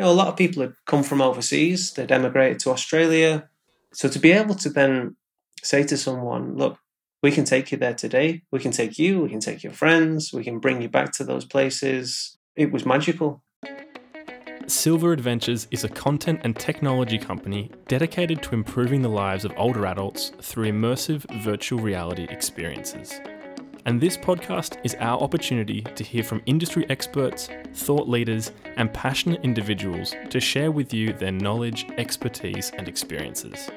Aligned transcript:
you 0.00 0.06
know, 0.06 0.12
a 0.12 0.14
lot 0.14 0.28
of 0.28 0.36
people 0.36 0.62
had 0.62 0.72
come 0.86 1.02
from 1.02 1.20
overseas, 1.20 1.92
they'd 1.92 2.10
emigrated 2.10 2.58
to 2.60 2.70
Australia. 2.70 3.46
So 3.92 4.08
to 4.08 4.18
be 4.18 4.32
able 4.32 4.54
to 4.54 4.70
then 4.70 5.16
say 5.62 5.82
to 5.82 5.98
someone, 5.98 6.56
look, 6.56 6.78
we 7.22 7.30
can 7.30 7.44
take 7.44 7.70
you 7.70 7.76
there 7.76 7.92
today, 7.92 8.40
we 8.50 8.60
can 8.60 8.70
take 8.70 8.98
you, 8.98 9.20
we 9.20 9.28
can 9.28 9.40
take 9.40 9.62
your 9.62 9.74
friends, 9.74 10.32
we 10.32 10.42
can 10.42 10.58
bring 10.58 10.80
you 10.80 10.88
back 10.88 11.12
to 11.16 11.24
those 11.24 11.44
places. 11.44 12.38
It 12.56 12.72
was 12.72 12.86
magical. 12.86 13.42
Silver 14.66 15.12
Adventures 15.12 15.68
is 15.70 15.84
a 15.84 15.88
content 15.90 16.40
and 16.44 16.56
technology 16.56 17.18
company 17.18 17.70
dedicated 17.86 18.42
to 18.44 18.54
improving 18.54 19.02
the 19.02 19.10
lives 19.10 19.44
of 19.44 19.52
older 19.58 19.84
adults 19.84 20.32
through 20.40 20.72
immersive 20.72 21.30
virtual 21.42 21.78
reality 21.78 22.26
experiences. 22.30 23.20
And 23.86 23.98
this 23.98 24.16
podcast 24.16 24.78
is 24.84 24.94
our 24.96 25.18
opportunity 25.18 25.80
to 25.80 26.04
hear 26.04 26.22
from 26.22 26.42
industry 26.44 26.84
experts, 26.90 27.48
thought 27.72 28.08
leaders, 28.08 28.52
and 28.76 28.92
passionate 28.92 29.42
individuals 29.42 30.14
to 30.28 30.38
share 30.38 30.70
with 30.70 30.92
you 30.92 31.14
their 31.14 31.32
knowledge, 31.32 31.86
expertise, 31.96 32.72
and 32.76 32.88
experiences. 32.88 33.70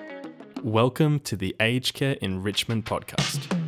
Welcome 0.62 1.22
to 1.22 1.38
the 1.38 1.56
Aged 1.62 1.94
Care 1.94 2.18
Enrichment 2.22 2.86
Podcast. 2.86 3.63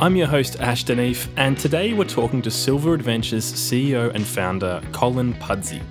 I'm 0.00 0.14
your 0.14 0.28
host, 0.28 0.60
Ash 0.60 0.84
Deneef, 0.84 1.28
and 1.36 1.58
today 1.58 1.92
we're 1.92 2.04
talking 2.04 2.40
to 2.42 2.52
Silver 2.52 2.94
Adventures 2.94 3.52
CEO 3.52 4.14
and 4.14 4.24
founder 4.24 4.80
Colin 4.92 5.34
Pudsey. 5.34 5.82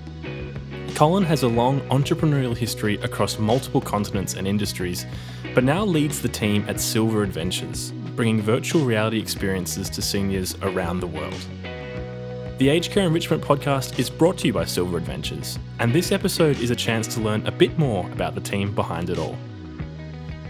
Colin 0.94 1.24
has 1.24 1.42
a 1.42 1.48
long 1.48 1.82
entrepreneurial 1.90 2.56
history 2.56 2.94
across 3.02 3.38
multiple 3.38 3.82
continents 3.82 4.32
and 4.32 4.48
industries, 4.48 5.04
but 5.54 5.62
now 5.62 5.84
leads 5.84 6.22
the 6.22 6.28
team 6.28 6.64
at 6.68 6.80
Silver 6.80 7.22
Adventures, 7.22 7.90
bringing 8.16 8.40
virtual 8.40 8.82
reality 8.82 9.20
experiences 9.20 9.90
to 9.90 10.00
seniors 10.00 10.56
around 10.62 11.00
the 11.00 11.06
world. 11.06 11.46
The 12.56 12.70
Aged 12.70 12.90
Care 12.90 13.04
Enrichment 13.04 13.42
podcast 13.42 13.98
is 13.98 14.08
brought 14.08 14.38
to 14.38 14.46
you 14.46 14.54
by 14.54 14.64
Silver 14.64 14.96
Adventures, 14.96 15.58
and 15.80 15.92
this 15.92 16.12
episode 16.12 16.58
is 16.60 16.70
a 16.70 16.76
chance 16.76 17.06
to 17.08 17.20
learn 17.20 17.46
a 17.46 17.52
bit 17.52 17.78
more 17.78 18.10
about 18.12 18.34
the 18.34 18.40
team 18.40 18.74
behind 18.74 19.10
it 19.10 19.18
all. 19.18 19.36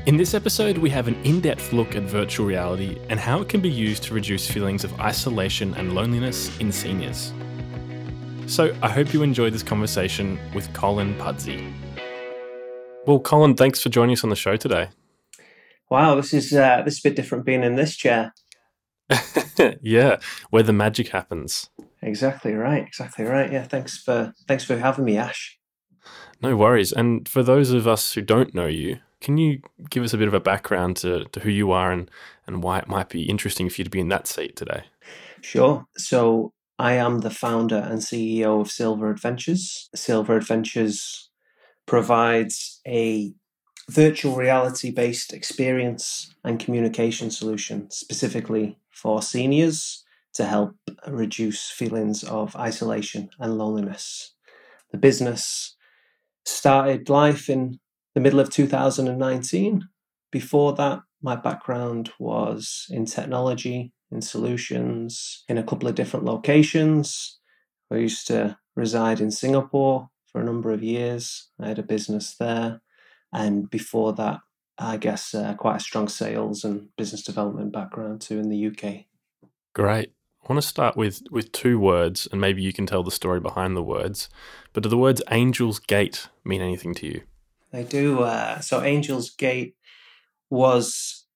In 0.09 0.17
this 0.17 0.33
episode, 0.33 0.79
we 0.79 0.89
have 0.89 1.07
an 1.07 1.23
in 1.23 1.39
depth 1.39 1.71
look 1.75 1.95
at 1.95 2.05
virtual 2.05 2.47
reality 2.47 2.99
and 3.11 3.21
how 3.21 3.43
it 3.43 3.51
can 3.51 3.61
be 3.61 3.69
used 3.69 4.03
to 4.05 4.15
reduce 4.15 4.51
feelings 4.51 4.83
of 4.83 4.99
isolation 4.99 5.75
and 5.75 5.95
loneliness 5.95 6.57
in 6.61 6.73
seniors. 6.73 7.31
So, 8.47 8.75
I 8.81 8.89
hope 8.89 9.13
you 9.13 9.23
enjoyed 9.23 9.53
this 9.53 9.63
conversation 9.63 10.39
with 10.55 10.73
Colin 10.73 11.15
Pudsey. 11.19 11.71
Well, 13.07 13.21
Colin, 13.21 13.55
thanks 13.55 13.83
for 13.83 13.91
joining 13.91 14.15
us 14.15 14.25
on 14.25 14.31
the 14.31 14.37
show 14.37 14.57
today. 14.57 14.89
Wow, 15.91 16.15
this 16.15 16.33
is 16.33 16.55
uh, 16.55 16.81
this 16.87 16.95
is 16.95 17.01
a 17.01 17.09
bit 17.11 17.15
different 17.15 17.45
being 17.45 17.63
in 17.63 17.75
this 17.75 17.95
chair. 17.95 18.33
yeah, 19.83 20.17
where 20.49 20.63
the 20.63 20.73
magic 20.73 21.09
happens. 21.09 21.69
Exactly 22.01 22.55
right. 22.55 22.87
Exactly 22.87 23.27
right. 23.27 23.53
Yeah, 23.53 23.65
thanks 23.65 23.99
for 23.99 24.33
thanks 24.47 24.65
for 24.65 24.79
having 24.79 25.05
me, 25.05 25.19
Ash. 25.19 25.59
No 26.41 26.57
worries. 26.57 26.93
And 26.93 27.29
for 27.29 27.43
those 27.43 27.73
of 27.73 27.87
us 27.87 28.15
who 28.15 28.23
don't 28.23 28.55
know 28.55 28.69
you, 28.69 29.01
can 29.21 29.39
you 29.39 29.61
give 29.91 30.05
us 30.05 30.13
a 30.13 30.19
bit 30.19 30.29
of 30.29 30.35
a 30.35 30.41
background 30.41 30.97
to, 30.99 31.25
to 31.25 31.41
who 31.41 31.51
you 31.51 31.73
are 31.73 31.91
and, 31.91 32.11
and 32.47 32.63
why 32.63 32.79
it 32.79 32.89
might 32.89 33.09
be 33.09 33.23
interesting 33.23 33.69
for 33.69 33.81
you 33.81 33.85
to 33.85 33.91
be 33.91 34.01
in 34.01 34.09
that 34.09 34.27
seat 34.27 34.57
today? 34.57 34.85
Sure. 35.41 35.87
So, 35.97 36.53
I 36.81 36.93
am 36.93 37.21
the 37.21 37.31
founder 37.31 37.77
and 37.79 38.01
CEO 38.01 38.61
of 38.61 38.71
Silver 38.71 39.11
Adventures. 39.11 39.91
Silver 39.97 40.37
Adventures 40.37 41.29
provides 41.87 42.81
a 42.87 43.33
virtual 43.91 44.37
reality 44.37 44.93
based 44.93 45.33
experience 45.33 46.33
and 46.45 46.61
communication 46.61 47.31
solution 47.31 47.91
specifically 47.91 48.79
for 48.91 49.23
seniors 49.23 50.05
to 50.35 50.45
help 50.45 50.77
reduce 51.09 51.69
feelings 51.71 52.23
of 52.23 52.55
isolation 52.55 53.31
and 53.41 53.59
loneliness. 53.59 54.35
The 54.93 54.99
business 54.99 55.75
started 56.45 57.09
life 57.09 57.51
in 57.51 57.81
the 58.19 58.23
middle 58.23 58.41
of 58.41 58.51
2019. 58.51 59.89
Before 60.33 60.73
that, 60.73 61.03
my 61.23 61.37
background 61.37 62.11
was 62.19 62.87
in 62.91 63.07
technology, 63.07 63.93
in 64.11 64.21
solutions, 64.23 65.45
in 65.49 65.57
a 65.57 65.63
couple 65.63 65.89
of 65.89 65.95
different 65.95 66.27
locations. 66.27 67.39
I 67.93 67.99
used 67.99 68.27
to 68.27 68.59
reside 68.75 69.21
in 69.21 69.31
Singapore 69.31 70.11
for 70.27 70.41
a 70.41 70.45
number 70.45 70.73
of 70.73 70.83
years. 70.83 71.49
I 71.61 71.69
had 71.69 71.79
a 71.79 71.85
business 71.85 72.35
there. 72.35 72.81
And 73.33 73.71
before 73.71 74.13
that, 74.15 74.41
I 74.79 74.97
guess 74.97 75.33
uh, 75.33 75.55
quite 75.55 75.77
a 75.77 75.81
strong 75.81 76.09
sales 76.09 76.65
and 76.65 76.89
business 76.97 77.23
development 77.23 77.73
background 77.73 78.21
too 78.21 78.41
in 78.41 78.49
the 78.49 78.67
UK. 78.67 79.05
Great. 79.77 80.11
I 80.43 80.53
want 80.53 80.61
to 80.61 80.69
start 80.69 80.97
with 80.97 81.23
with 81.31 81.53
two 81.53 81.79
words, 81.79 82.27
and 82.33 82.41
maybe 82.41 82.63
you 82.63 82.73
can 82.73 82.87
tell 82.87 83.05
the 83.05 83.13
story 83.13 83.39
behind 83.39 83.77
the 83.77 83.83
words. 83.83 84.29
But 84.73 84.83
do 84.83 84.89
the 84.89 84.99
words 84.99 85.21
"Angel's 85.29 85.79
Gate" 85.79 86.29
mean 86.45 86.63
anything 86.63 86.95
to 86.95 87.07
you? 87.07 87.23
They 87.73 87.85
do. 87.85 88.21
Uh, 88.23 88.61
so 88.61 88.81
Angel's 88.81 89.31
Gate 89.31 89.77
was 90.51 91.27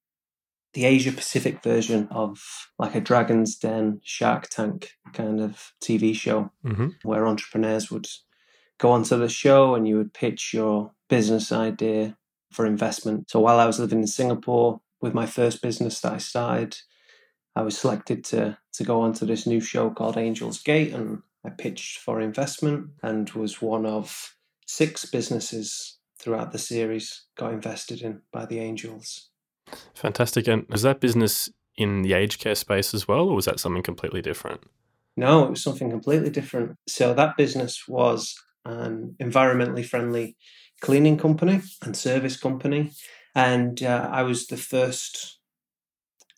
the 0.74 0.84
Asia 0.86 1.12
Pacific 1.12 1.62
version 1.62 2.08
of 2.10 2.42
like 2.78 2.94
a 2.94 3.00
Dragon's 3.00 3.56
Den 3.56 4.00
Shark 4.02 4.48
Tank 4.48 4.92
kind 5.12 5.40
of 5.40 5.72
TV 5.82 6.14
show 6.14 6.50
mm-hmm. 6.64 6.88
where 7.02 7.26
entrepreneurs 7.26 7.90
would 7.90 8.08
go 8.78 8.90
onto 8.90 9.18
the 9.18 9.28
show 9.28 9.74
and 9.74 9.86
you 9.86 9.98
would 9.98 10.14
pitch 10.14 10.54
your 10.54 10.92
business 11.08 11.52
idea 11.52 12.16
for 12.50 12.64
investment. 12.64 13.30
So 13.30 13.40
while 13.40 13.60
I 13.60 13.66
was 13.66 13.78
living 13.78 14.00
in 14.00 14.06
Singapore 14.06 14.80
with 15.00 15.14
my 15.14 15.26
first 15.26 15.60
business 15.62 16.00
that 16.00 16.12
I 16.14 16.18
started, 16.18 16.78
I 17.54 17.62
was 17.62 17.76
selected 17.76 18.24
to 18.26 18.56
to 18.74 18.84
go 18.84 19.02
onto 19.02 19.26
this 19.26 19.46
new 19.46 19.60
show 19.60 19.90
called 19.90 20.16
Angel's 20.16 20.62
Gate 20.62 20.94
and 20.94 21.22
I 21.44 21.50
pitched 21.50 21.98
for 21.98 22.20
investment 22.20 22.88
and 23.02 23.28
was 23.30 23.60
one 23.60 23.84
of 23.84 24.36
six 24.66 25.04
businesses 25.04 25.98
throughout 26.22 26.52
the 26.52 26.58
series 26.58 27.24
got 27.36 27.52
invested 27.52 28.00
in 28.00 28.20
by 28.32 28.46
the 28.46 28.60
Angels. 28.60 29.30
Fantastic. 29.94 30.46
And 30.46 30.66
was 30.68 30.82
that 30.82 31.00
business 31.00 31.50
in 31.76 32.02
the 32.02 32.12
aged 32.12 32.40
care 32.40 32.54
space 32.54 32.94
as 32.94 33.08
well, 33.08 33.28
or 33.28 33.34
was 33.34 33.46
that 33.46 33.60
something 33.60 33.82
completely 33.82 34.22
different? 34.22 34.62
No, 35.16 35.44
it 35.44 35.50
was 35.50 35.62
something 35.62 35.90
completely 35.90 36.30
different. 36.30 36.76
So 36.86 37.12
that 37.14 37.36
business 37.36 37.86
was 37.88 38.34
an 38.64 39.16
environmentally 39.20 39.84
friendly 39.84 40.36
cleaning 40.80 41.16
company 41.16 41.60
and 41.82 41.96
service 41.96 42.36
company. 42.36 42.90
And 43.34 43.82
uh, 43.82 44.08
I 44.10 44.22
was 44.22 44.46
the 44.46 44.56
first 44.56 45.38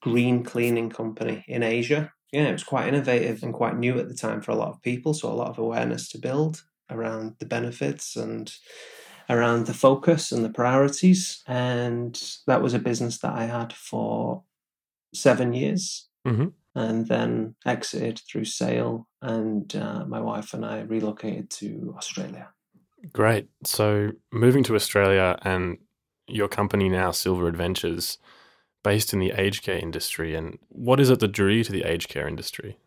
green 0.00 0.42
cleaning 0.44 0.90
company 0.90 1.44
in 1.48 1.62
Asia. 1.62 2.12
Yeah, 2.32 2.48
it 2.48 2.52
was 2.52 2.64
quite 2.64 2.88
innovative 2.88 3.42
and 3.42 3.54
quite 3.54 3.76
new 3.76 3.98
at 3.98 4.08
the 4.08 4.14
time 4.14 4.42
for 4.42 4.50
a 4.50 4.56
lot 4.56 4.68
of 4.68 4.82
people. 4.82 5.14
So 5.14 5.30
a 5.30 5.34
lot 5.34 5.50
of 5.50 5.58
awareness 5.58 6.08
to 6.10 6.18
build 6.18 6.62
around 6.90 7.36
the 7.38 7.46
benefits 7.46 8.16
and 8.16 8.52
around 9.28 9.66
the 9.66 9.74
focus 9.74 10.32
and 10.32 10.44
the 10.44 10.50
priorities. 10.50 11.42
And 11.46 12.20
that 12.46 12.62
was 12.62 12.74
a 12.74 12.78
business 12.78 13.18
that 13.18 13.32
I 13.32 13.44
had 13.44 13.72
for 13.72 14.42
seven 15.14 15.52
years. 15.52 16.08
Mm-hmm. 16.26 16.48
And 16.76 17.06
then 17.06 17.54
exited 17.64 18.20
through 18.28 18.46
sale, 18.46 19.06
and 19.22 19.76
uh, 19.76 20.04
my 20.06 20.18
wife 20.18 20.54
and 20.54 20.66
I 20.66 20.80
relocated 20.80 21.48
to 21.50 21.94
Australia. 21.96 22.48
Great. 23.12 23.48
So, 23.64 24.10
moving 24.32 24.64
to 24.64 24.74
Australia 24.74 25.38
and 25.42 25.78
your 26.26 26.48
company 26.48 26.88
now, 26.88 27.12
Silver 27.12 27.46
Adventures, 27.46 28.18
based 28.82 29.12
in 29.12 29.18
the 29.18 29.32
aged 29.36 29.62
care 29.62 29.78
industry. 29.78 30.34
And 30.34 30.58
what 30.68 31.00
is 31.00 31.10
it 31.10 31.20
that 31.20 31.28
drew 31.28 31.52
you 31.52 31.64
to 31.64 31.72
the 31.72 31.84
aged 31.84 32.08
care 32.08 32.26
industry? 32.26 32.78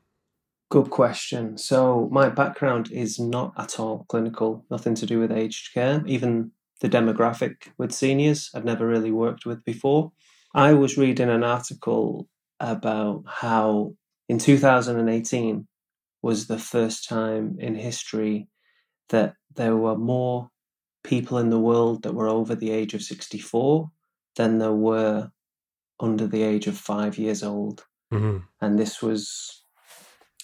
Good 0.69 0.89
question. 0.89 1.57
So, 1.57 2.09
my 2.11 2.29
background 2.29 2.91
is 2.91 3.19
not 3.19 3.53
at 3.57 3.79
all 3.79 4.05
clinical, 4.09 4.65
nothing 4.69 4.95
to 4.95 5.05
do 5.05 5.19
with 5.19 5.31
aged 5.31 5.73
care. 5.73 6.03
Even 6.05 6.51
the 6.81 6.89
demographic 6.89 7.69
with 7.77 7.93
seniors, 7.93 8.49
I've 8.53 8.65
never 8.65 8.85
really 8.85 9.11
worked 9.11 9.45
with 9.45 9.63
before. 9.63 10.11
I 10.53 10.73
was 10.73 10.97
reading 10.97 11.29
an 11.29 11.43
article 11.43 12.27
about 12.59 13.23
how 13.27 13.93
in 14.27 14.39
2018 14.39 15.67
was 16.21 16.47
the 16.47 16.59
first 16.59 17.07
time 17.07 17.57
in 17.59 17.75
history 17.75 18.47
that 19.09 19.35
there 19.55 19.77
were 19.77 19.97
more 19.97 20.49
people 21.03 21.37
in 21.37 21.49
the 21.49 21.59
world 21.59 22.03
that 22.03 22.13
were 22.13 22.27
over 22.27 22.55
the 22.55 22.71
age 22.71 22.93
of 22.93 23.01
64 23.01 23.89
than 24.35 24.57
there 24.57 24.73
were 24.73 25.31
under 25.99 26.27
the 26.27 26.43
age 26.43 26.67
of 26.67 26.77
five 26.77 27.17
years 27.17 27.43
old. 27.43 27.85
Mm-hmm. 28.11 28.39
And 28.61 28.77
this 28.77 29.01
was 29.01 29.63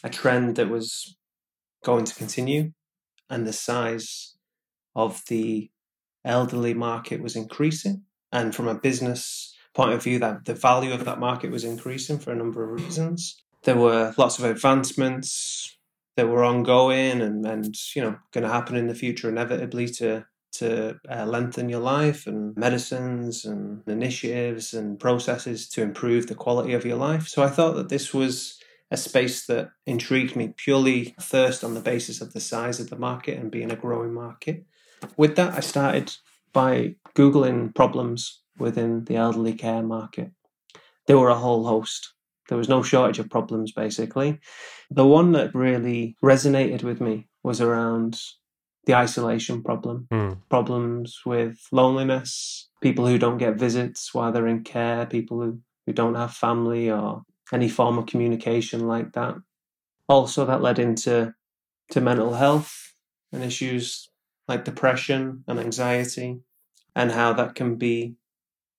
a 0.03 0.09
trend 0.09 0.55
that 0.55 0.69
was 0.69 1.15
going 1.83 2.05
to 2.05 2.15
continue, 2.15 2.71
and 3.29 3.45
the 3.45 3.53
size 3.53 4.35
of 4.95 5.21
the 5.27 5.71
elderly 6.25 6.73
market 6.73 7.21
was 7.21 7.35
increasing. 7.35 8.03
And 8.31 8.55
from 8.55 8.67
a 8.67 8.75
business 8.75 9.55
point 9.73 9.93
of 9.93 10.03
view, 10.03 10.19
that 10.19 10.45
the 10.45 10.53
value 10.53 10.93
of 10.93 11.05
that 11.05 11.19
market 11.19 11.51
was 11.51 11.63
increasing 11.63 12.19
for 12.19 12.31
a 12.31 12.35
number 12.35 12.63
of 12.63 12.81
reasons. 12.81 13.35
There 13.63 13.77
were 13.77 14.13
lots 14.17 14.39
of 14.39 14.45
advancements 14.45 15.77
that 16.15 16.27
were 16.27 16.43
ongoing 16.43 17.21
and, 17.21 17.45
and 17.45 17.75
you 17.95 18.01
know 18.01 18.17
going 18.31 18.43
to 18.43 18.49
happen 18.49 18.75
in 18.75 18.87
the 18.87 18.95
future 18.95 19.29
inevitably 19.29 19.87
to 19.87 20.25
to 20.51 20.99
uh, 21.09 21.25
lengthen 21.25 21.67
your 21.67 21.79
life 21.79 22.27
and 22.27 22.55
medicines 22.55 23.43
and 23.43 23.81
initiatives 23.87 24.75
and 24.75 24.99
processes 24.99 25.67
to 25.67 25.81
improve 25.81 26.27
the 26.27 26.35
quality 26.35 26.73
of 26.73 26.85
your 26.85 26.97
life. 26.97 27.27
So 27.27 27.41
I 27.41 27.47
thought 27.47 27.73
that 27.73 27.89
this 27.89 28.13
was 28.13 28.59
a 28.93 28.97
space 28.97 29.47
that 29.47 29.71
intrigued 29.87 30.35
me 30.35 30.53
purely 30.55 31.15
first 31.19 31.63
on 31.63 31.73
the 31.73 31.79
basis 31.81 32.21
of 32.21 32.31
the 32.33 32.39
size 32.39 32.79
of 32.79 32.91
the 32.91 32.95
market 32.95 33.39
and 33.39 33.49
being 33.49 33.71
a 33.71 33.75
growing 33.75 34.13
market. 34.13 34.63
With 35.17 35.35
that, 35.35 35.55
I 35.55 35.61
started 35.61 36.15
by 36.53 36.95
Googling 37.15 37.73
problems 37.73 38.41
within 38.59 39.05
the 39.05 39.15
elderly 39.15 39.53
care 39.53 39.81
market. 39.81 40.29
There 41.07 41.17
were 41.17 41.29
a 41.29 41.43
whole 41.45 41.65
host. 41.65 42.13
There 42.49 42.57
was 42.57 42.69
no 42.69 42.83
shortage 42.83 43.17
of 43.17 43.31
problems, 43.31 43.71
basically. 43.71 44.39
The 44.91 45.07
one 45.07 45.31
that 45.31 45.55
really 45.55 46.15
resonated 46.23 46.83
with 46.83 47.01
me 47.01 47.27
was 47.41 47.59
around 47.61 48.21
the 48.85 48.93
isolation 48.93 49.63
problem, 49.63 50.07
Mm. 50.11 50.37
problems 50.49 51.21
with 51.25 51.57
loneliness, 51.71 52.69
people 52.81 53.07
who 53.07 53.17
don't 53.17 53.39
get 53.39 53.55
visits 53.57 54.13
while 54.13 54.31
they're 54.31 54.53
in 54.55 54.63
care, 54.63 55.07
people 55.07 55.41
who, 55.41 55.59
who 55.87 55.93
don't 55.93 56.15
have 56.15 56.33
family 56.33 56.91
or 56.91 57.23
any 57.51 57.69
form 57.69 57.97
of 57.97 58.05
communication 58.05 58.87
like 58.87 59.13
that. 59.13 59.35
Also, 60.07 60.45
that 60.45 60.61
led 60.61 60.79
into 60.79 61.33
to 61.91 62.01
mental 62.01 62.33
health 62.33 62.93
and 63.31 63.43
issues 63.43 64.09
like 64.47 64.65
depression 64.65 65.43
and 65.47 65.59
anxiety, 65.59 66.39
and 66.95 67.11
how 67.11 67.33
that 67.33 67.55
can 67.55 67.75
be 67.75 68.15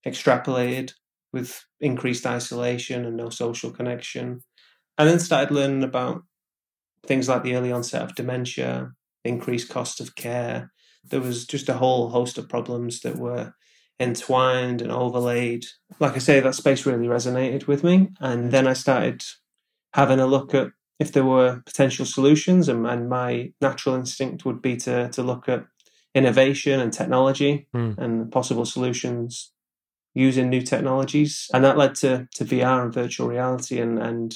extrapolated 0.07 0.93
with 1.33 1.65
increased 1.81 2.27
isolation 2.27 3.05
and 3.05 3.17
no 3.17 3.31
social 3.31 3.71
connection. 3.71 4.41
And 4.99 5.09
then 5.09 5.19
started 5.19 5.53
learning 5.53 5.83
about 5.83 6.23
things 7.07 7.29
like 7.29 7.43
the 7.43 7.57
early 7.57 7.73
onset 7.73 8.03
of 8.03 8.15
dementia, 8.15 8.93
increased 9.25 9.71
cost 9.71 10.01
of 10.01 10.15
care. 10.15 10.71
There 11.03 11.21
was 11.21 11.47
just 11.47 11.69
a 11.69 11.75
whole 11.75 12.11
host 12.11 12.39
of 12.39 12.49
problems 12.49 13.01
that 13.01 13.17
were 13.17 13.55
entwined 14.05 14.83
and 14.83 14.93
overlaid. 14.93 15.67
Like 15.99 16.15
I 16.15 16.19
say, 16.19 16.41
that 16.41 16.55
space 16.55 16.87
really 16.87 17.07
resonated 17.09 17.67
with 17.67 17.83
me. 17.83 18.11
And 18.21 18.53
then 18.53 18.67
I 18.67 18.75
started 18.75 19.25
having 19.93 20.21
a 20.21 20.27
look 20.27 20.55
at 20.55 20.69
if 21.01 21.11
there 21.13 21.25
were 21.25 21.63
potential 21.67 22.07
solutions, 22.07 22.69
and, 22.69 22.87
and 22.87 23.09
my 23.09 23.53
natural 23.61 23.97
instinct 23.97 24.45
would 24.45 24.63
be 24.63 24.77
to, 24.77 25.09
to 25.11 25.23
look 25.23 25.49
at 25.49 25.65
innovation 26.15 26.79
and 26.81 26.93
technology 26.93 27.67
Mm. 27.75 27.99
and 27.99 28.31
possible 28.31 28.65
solutions 28.65 29.53
using 30.15 30.49
new 30.49 30.63
technologies. 30.63 31.51
And 31.53 31.65
that 31.65 31.77
led 31.77 31.97
to, 31.97 32.29
to 32.37 32.45
VR 32.45 32.85
and 32.85 32.95
virtual 32.95 33.27
reality 33.29 33.81
and, 33.81 33.99
and 33.99 34.35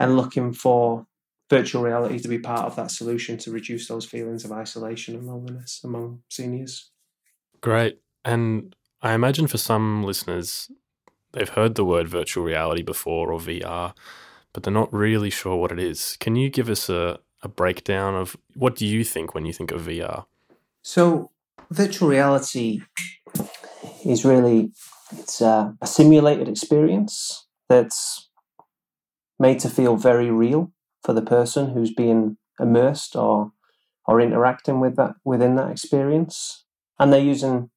and 0.00 0.16
looking 0.16 0.52
for 0.52 1.06
virtual 1.48 1.82
reality 1.82 2.18
to 2.18 2.28
be 2.28 2.38
part 2.38 2.66
of 2.66 2.76
that 2.76 2.90
solution 2.90 3.38
to 3.38 3.50
reduce 3.50 3.86
those 3.88 4.04
feelings 4.04 4.44
of 4.44 4.52
isolation 4.52 5.14
and 5.14 5.26
loneliness 5.26 5.80
among 5.84 6.22
seniors. 6.28 6.90
Great. 7.60 8.00
And 8.24 8.74
I 9.02 9.12
imagine 9.12 9.46
for 9.46 9.58
some 9.58 10.02
listeners, 10.02 10.70
they've 11.32 11.48
heard 11.48 11.74
the 11.74 11.84
word 11.84 12.08
virtual 12.08 12.44
reality 12.44 12.82
before 12.82 13.32
or 13.32 13.38
VR, 13.38 13.94
but 14.52 14.62
they're 14.62 14.72
not 14.72 14.92
really 14.92 15.30
sure 15.30 15.56
what 15.56 15.72
it 15.72 15.78
is. 15.78 16.16
Can 16.20 16.36
you 16.36 16.48
give 16.48 16.68
us 16.68 16.88
a, 16.88 17.18
a 17.42 17.48
breakdown 17.48 18.14
of 18.14 18.36
what 18.54 18.76
do 18.76 18.86
you 18.86 19.04
think 19.04 19.34
when 19.34 19.44
you 19.44 19.52
think 19.52 19.70
of 19.70 19.82
VR? 19.82 20.24
So, 20.82 21.30
virtual 21.70 22.08
reality 22.08 22.80
is 24.04 24.24
really 24.24 24.70
it's 25.12 25.40
a, 25.40 25.76
a 25.80 25.86
simulated 25.86 26.48
experience 26.48 27.46
that's 27.68 28.28
made 29.38 29.58
to 29.60 29.68
feel 29.68 29.96
very 29.96 30.30
real 30.30 30.72
for 31.02 31.12
the 31.12 31.22
person 31.22 31.70
who's 31.70 31.92
being 31.92 32.36
immersed 32.58 33.16
or 33.16 33.52
or 34.06 34.20
interacting 34.20 34.80
with 34.80 34.96
that 34.96 35.14
within 35.24 35.56
that 35.56 35.70
experience, 35.70 36.64
and 36.98 37.12
they're 37.12 37.20
using 37.20 37.70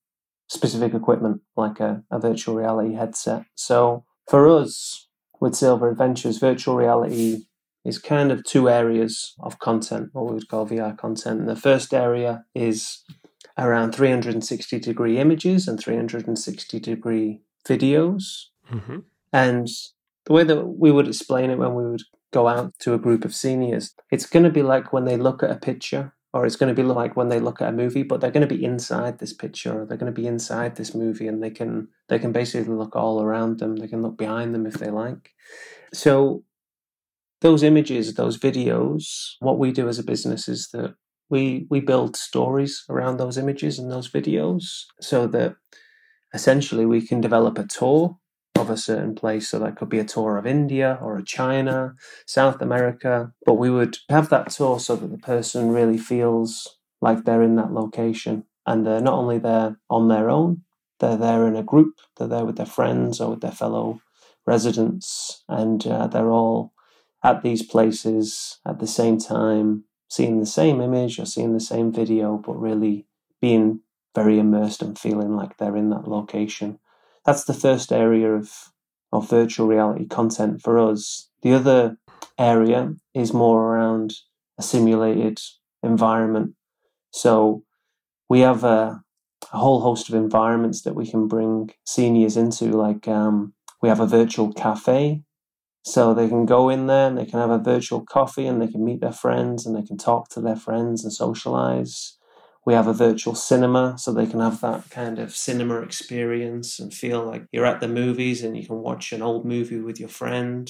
specific 0.48 0.94
equipment 0.94 1.42
like 1.56 1.80
a, 1.80 2.04
a 2.12 2.20
virtual 2.20 2.56
reality 2.56 2.96
headset. 2.96 3.44
So 3.56 4.06
for 4.28 4.48
us 4.50 5.08
with 5.40 5.56
Silver 5.56 5.90
Adventures, 5.90 6.40
virtual 6.40 6.76
reality 6.76 7.44
is 7.86 8.00
kind 8.00 8.32
of 8.32 8.44
two 8.44 8.70
areas 8.70 9.34
of 9.40 9.60
content, 9.60 10.10
what 10.12 10.26
we 10.26 10.34
would 10.34 10.50
call 10.50 10.68
VR 10.68 10.98
content. 10.98 11.40
And 11.40 11.50
the 11.50 11.56
first 11.56 11.94
area 11.94 12.44
is 12.54 13.04
around 13.58 13.94
360 13.94 14.80
degree 14.80 15.18
images 15.18 15.68
and 15.68 15.80
360 15.80 16.80
degree 16.80 17.42
videos. 17.66 18.24
Mm-hmm. 18.72 19.00
And 19.32 19.68
the 20.26 20.34
way 20.34 20.44
that 20.44 20.66
we 20.66 20.92
would 20.92 21.08
explain 21.08 21.50
it 21.50 21.58
when 21.58 21.76
we 21.76 21.90
would 21.90 22.04
go 22.34 22.48
out 22.48 22.74
to 22.80 22.94
a 22.94 23.00
group 23.00 23.24
of 23.24 23.34
seniors, 23.34 23.94
it's 24.12 24.26
going 24.26 24.44
to 24.44 24.52
be 24.52 24.64
like 24.64 24.92
when 24.92 25.06
they 25.06 25.18
look 25.18 25.42
at 25.42 25.52
a 25.52 25.56
picture, 25.56 26.14
or 26.34 26.46
it's 26.46 26.56
going 26.56 26.74
to 26.74 26.80
be 26.80 26.88
like 26.88 27.16
when 27.16 27.30
they 27.30 27.40
look 27.40 27.62
at 27.62 27.70
a 27.70 27.72
movie, 27.72 28.04
but 28.04 28.20
they're 28.20 28.32
going 28.32 28.48
to 28.48 28.56
be 28.56 28.64
inside 28.64 29.20
this 29.20 29.34
picture, 29.34 29.82
or 29.82 29.86
they're 29.86 29.98
going 29.98 30.14
to 30.14 30.22
be 30.22 30.28
inside 30.28 30.76
this 30.76 30.94
movie, 30.94 31.28
and 31.28 31.42
they 31.42 31.50
can 31.50 31.88
they 32.10 32.20
can 32.20 32.32
basically 32.32 32.74
look 32.74 32.96
all 32.96 33.22
around 33.22 33.60
them. 33.60 33.78
They 33.78 33.88
can 33.88 34.02
look 34.02 34.18
behind 34.18 34.54
them 34.54 34.66
if 34.66 34.76
they 34.76 34.90
like. 34.90 35.32
So 35.94 36.44
those 37.42 37.64
images, 37.64 38.16
those 38.16 38.38
videos, 38.38 39.36
what 39.40 39.60
we 39.60 39.72
do 39.72 39.88
as 39.88 40.00
a 40.00 40.04
business 40.04 40.48
is 40.48 40.70
that 40.74 40.96
we 41.30 41.66
we 41.70 41.80
build 41.80 42.16
stories 42.16 42.84
around 42.90 43.18
those 43.18 43.38
images 43.38 43.80
and 43.80 43.92
those 43.92 44.10
videos, 44.10 44.84
so 45.02 45.28
that 45.28 45.56
essentially 46.34 46.86
we 46.86 47.02
can 47.02 47.22
develop 47.22 47.58
a 47.58 47.66
tour 47.66 48.18
of 48.58 48.70
a 48.70 48.78
certain 48.78 49.16
place. 49.16 49.50
So 49.50 49.60
that 49.60 49.76
could 49.76 49.90
be 49.90 50.00
a 50.00 50.06
tour 50.06 50.38
of 50.38 50.46
India 50.46 50.98
or 51.02 51.18
a 51.18 51.24
China, 51.24 51.96
South 52.26 52.62
America. 52.62 53.32
But 53.46 53.56
we 53.56 53.70
would 53.70 53.98
have 54.10 54.30
that 54.30 54.50
tour 54.50 54.80
so 54.80 54.96
that 54.96 55.12
the 55.12 55.18
person 55.18 55.70
really 55.72 55.98
feels 55.98 56.78
like 57.02 57.24
they're 57.24 57.44
in 57.44 57.56
that 57.56 57.72
location. 57.72 58.44
And 58.66 58.86
they're 58.86 59.02
not 59.02 59.14
only 59.14 59.40
there 59.40 59.78
on 59.90 60.08
their 60.10 60.30
own, 60.30 60.64
they're 61.00 61.18
there 61.18 61.48
in 61.48 61.56
a 61.56 61.64
group, 61.64 61.96
they're 62.18 62.28
there 62.28 62.46
with 62.46 62.58
their 62.58 62.66
friends 62.66 63.22
or 63.22 63.32
with 63.32 63.42
their 63.42 63.52
fellow 63.52 64.02
residents. 64.46 65.44
And 65.48 65.86
uh, 65.88 66.08
they're 66.08 66.32
all 66.32 66.74
at 67.24 67.44
these 67.44 67.64
places 67.64 68.60
at 68.66 68.80
the 68.80 68.88
same 68.88 69.18
time, 69.18 69.86
seeing 70.10 70.40
the 70.40 70.46
same 70.46 70.82
image 70.82 71.20
or 71.20 71.26
seeing 71.26 71.54
the 71.54 71.60
same 71.60 71.92
video, 71.92 72.38
but 72.38 72.60
really 72.60 73.06
being 73.42 73.82
very 74.16 74.40
immersed 74.40 74.82
and 74.82 74.98
feeling 74.98 75.36
like 75.36 75.58
they're 75.58 75.78
in 75.78 75.90
that 75.92 76.08
location 76.08 76.80
that's 77.28 77.44
the 77.44 77.54
first 77.54 77.92
area 77.92 78.32
of 78.34 78.72
of 79.12 79.30
virtual 79.30 79.68
reality 79.68 80.06
content 80.06 80.62
for 80.62 80.80
us. 80.80 81.30
The 81.44 81.54
other 81.54 81.98
area 82.38 82.94
is 83.14 83.34
more 83.34 83.62
around 83.64 84.14
a 84.58 84.64
simulated 84.64 85.40
environment. 85.84 86.56
So 87.12 87.64
we 88.28 88.42
have 88.42 88.64
a, 88.64 89.02
a 89.54 89.58
whole 89.58 89.82
host 89.82 90.10
of 90.10 90.16
environments 90.16 90.82
that 90.82 90.96
we 90.96 91.10
can 91.10 91.28
bring 91.28 91.70
seniors 91.86 92.36
into. 92.36 92.72
Like 92.72 93.08
um, 93.08 93.54
we 93.82 93.88
have 93.88 94.02
a 94.02 94.08
virtual 94.08 94.52
cafe, 94.52 95.24
so 95.84 96.14
they 96.14 96.28
can 96.28 96.46
go 96.46 96.68
in 96.68 96.88
there 96.88 97.08
and 97.08 97.18
they 97.18 97.26
can 97.26 97.40
have 97.40 97.50
a 97.50 97.58
virtual 97.58 98.02
coffee 98.06 98.46
and 98.46 98.62
they 98.62 98.68
can 98.68 98.84
meet 98.84 99.00
their 99.00 99.14
friends 99.14 99.66
and 99.66 99.76
they 99.76 99.84
can 99.84 99.98
talk 99.98 100.30
to 100.30 100.42
their 100.42 100.58
friends 100.58 101.04
and 101.04 101.14
socialize 101.14 102.17
we 102.68 102.74
have 102.74 102.88
a 102.88 102.94
virtual 102.94 103.34
cinema 103.34 103.98
so 103.98 104.12
they 104.12 104.26
can 104.26 104.42
have 104.42 104.60
that 104.60 104.90
kind 104.90 105.20
of 105.20 105.34
cinema 105.34 105.80
experience 105.80 106.80
and 106.80 106.94
feel 106.94 107.24
like 107.24 107.46
you're 107.54 107.66
at 107.66 107.80
the 107.80 107.88
movies 107.88 108.44
and 108.44 108.58
you 108.58 108.68
can 108.68 108.80
watch 108.80 109.14
an 109.14 109.22
old 109.22 109.46
movie 109.46 109.80
with 109.80 110.02
your 110.02 110.10
friend. 110.10 110.70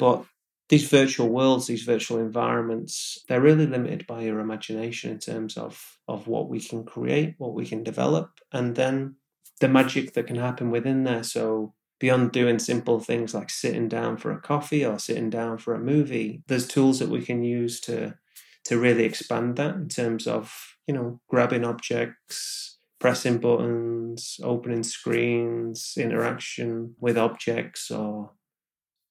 But 0.00 0.24
these 0.68 0.88
virtual 0.88 1.28
worlds 1.28 1.68
these 1.68 1.84
virtual 1.84 2.18
environments 2.18 3.24
they're 3.28 3.40
really 3.40 3.66
limited 3.66 4.04
by 4.08 4.22
your 4.22 4.40
imagination 4.40 5.12
in 5.12 5.18
terms 5.20 5.56
of 5.56 5.98
of 6.08 6.26
what 6.26 6.48
we 6.48 6.60
can 6.60 6.84
create 6.84 7.34
what 7.38 7.54
we 7.54 7.66
can 7.66 7.84
develop 7.84 8.40
and 8.52 8.74
then 8.74 9.14
the 9.60 9.68
magic 9.68 10.14
that 10.14 10.26
can 10.26 10.36
happen 10.36 10.72
within 10.72 11.04
there. 11.04 11.22
So 11.22 11.72
beyond 12.00 12.32
doing 12.32 12.58
simple 12.58 12.98
things 12.98 13.32
like 13.32 13.50
sitting 13.50 13.88
down 13.88 14.16
for 14.16 14.32
a 14.32 14.40
coffee 14.40 14.84
or 14.84 14.98
sitting 14.98 15.30
down 15.30 15.58
for 15.58 15.72
a 15.72 15.78
movie 15.78 16.42
there's 16.48 16.66
tools 16.66 16.98
that 16.98 17.10
we 17.10 17.22
can 17.22 17.44
use 17.44 17.80
to 17.82 18.16
to 18.64 18.76
really 18.76 19.04
expand 19.04 19.54
that 19.56 19.76
in 19.76 19.88
terms 19.88 20.26
of 20.26 20.69
you 20.86 20.94
know, 20.94 21.20
grabbing 21.28 21.64
objects, 21.64 22.78
pressing 22.98 23.38
buttons, 23.38 24.38
opening 24.42 24.82
screens, 24.82 25.94
interaction 25.96 26.94
with 27.00 27.18
objects 27.18 27.90
or 27.90 28.32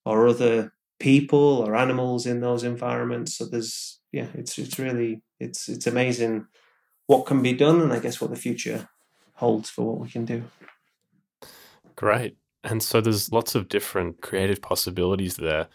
or 0.06 0.28
other 0.28 0.72
people 1.00 1.64
or 1.66 1.76
animals 1.76 2.26
in 2.26 2.42
those 2.42 2.64
environments. 2.64 3.38
So 3.38 3.46
there's 3.46 4.00
yeah, 4.12 4.28
it's 4.34 4.58
it's 4.58 4.80
really 4.80 5.22
it's 5.40 5.70
it's 5.70 5.88
amazing 5.88 6.48
what 7.08 7.26
can 7.26 7.42
be 7.42 7.54
done 7.54 7.82
and 7.82 7.92
I 7.92 8.00
guess 8.00 8.22
what 8.22 8.30
the 8.30 8.36
future 8.36 8.88
holds 9.34 9.70
for 9.70 9.84
what 9.84 10.00
we 10.00 10.10
can 10.10 10.26
do. 10.26 10.44
Great. 11.96 12.38
And 12.64 12.84
so 12.84 13.02
there's 13.02 13.32
lots 13.32 13.56
of 13.56 13.70
different 13.70 14.22
creative 14.22 14.62
possibilities 14.62 15.38
there. 15.38 15.68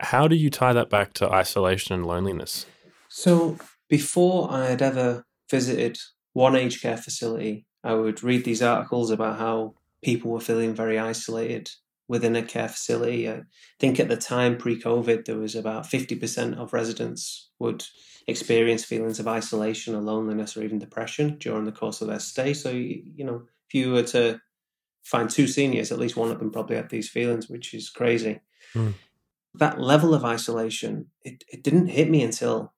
How 0.00 0.28
do 0.28 0.36
you 0.36 0.50
tie 0.50 0.72
that 0.72 0.90
back 0.90 1.12
to 1.14 1.30
isolation 1.30 1.94
and 1.94 2.04
loneliness? 2.04 2.66
So 3.08 3.56
before 3.88 4.50
I 4.50 4.66
had 4.66 4.82
ever 4.82 5.24
visited 5.50 5.98
one 6.32 6.56
aged 6.56 6.82
care 6.82 6.96
facility, 6.96 7.66
I 7.82 7.94
would 7.94 8.22
read 8.22 8.44
these 8.44 8.62
articles 8.62 9.10
about 9.10 9.38
how 9.38 9.74
people 10.02 10.30
were 10.30 10.40
feeling 10.40 10.74
very 10.74 10.98
isolated 10.98 11.70
within 12.08 12.36
a 12.36 12.42
care 12.42 12.68
facility. 12.68 13.28
I 13.28 13.42
think 13.80 13.98
at 13.98 14.08
the 14.08 14.16
time, 14.16 14.56
pre 14.56 14.80
COVID, 14.80 15.24
there 15.24 15.38
was 15.38 15.54
about 15.54 15.84
50% 15.84 16.58
of 16.58 16.72
residents 16.72 17.50
would 17.58 17.84
experience 18.28 18.84
feelings 18.84 19.18
of 19.18 19.28
isolation 19.28 19.94
or 19.94 20.02
loneliness 20.02 20.56
or 20.56 20.62
even 20.62 20.78
depression 20.78 21.38
during 21.38 21.64
the 21.64 21.72
course 21.72 22.00
of 22.00 22.08
their 22.08 22.18
stay. 22.18 22.54
So, 22.54 22.70
you 22.70 23.24
know, 23.24 23.42
if 23.68 23.74
you 23.74 23.92
were 23.92 24.02
to 24.04 24.40
find 25.04 25.30
two 25.30 25.46
seniors, 25.46 25.92
at 25.92 25.98
least 25.98 26.16
one 26.16 26.30
of 26.30 26.38
them 26.38 26.50
probably 26.50 26.76
had 26.76 26.90
these 26.90 27.08
feelings, 27.08 27.48
which 27.48 27.72
is 27.72 27.88
crazy. 27.88 28.40
Mm. 28.74 28.94
That 29.54 29.80
level 29.80 30.12
of 30.12 30.24
isolation, 30.24 31.06
it, 31.22 31.44
it 31.48 31.62
didn't 31.62 31.86
hit 31.86 32.10
me 32.10 32.22
until 32.22 32.74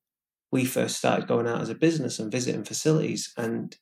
we 0.50 0.64
first 0.64 0.96
started 0.96 1.28
going 1.28 1.46
out 1.46 1.60
as 1.60 1.68
a 1.68 1.74
business 1.74 2.18
and 2.18 2.32
visiting 2.32 2.64
facilities. 2.64 3.32
And 3.36 3.76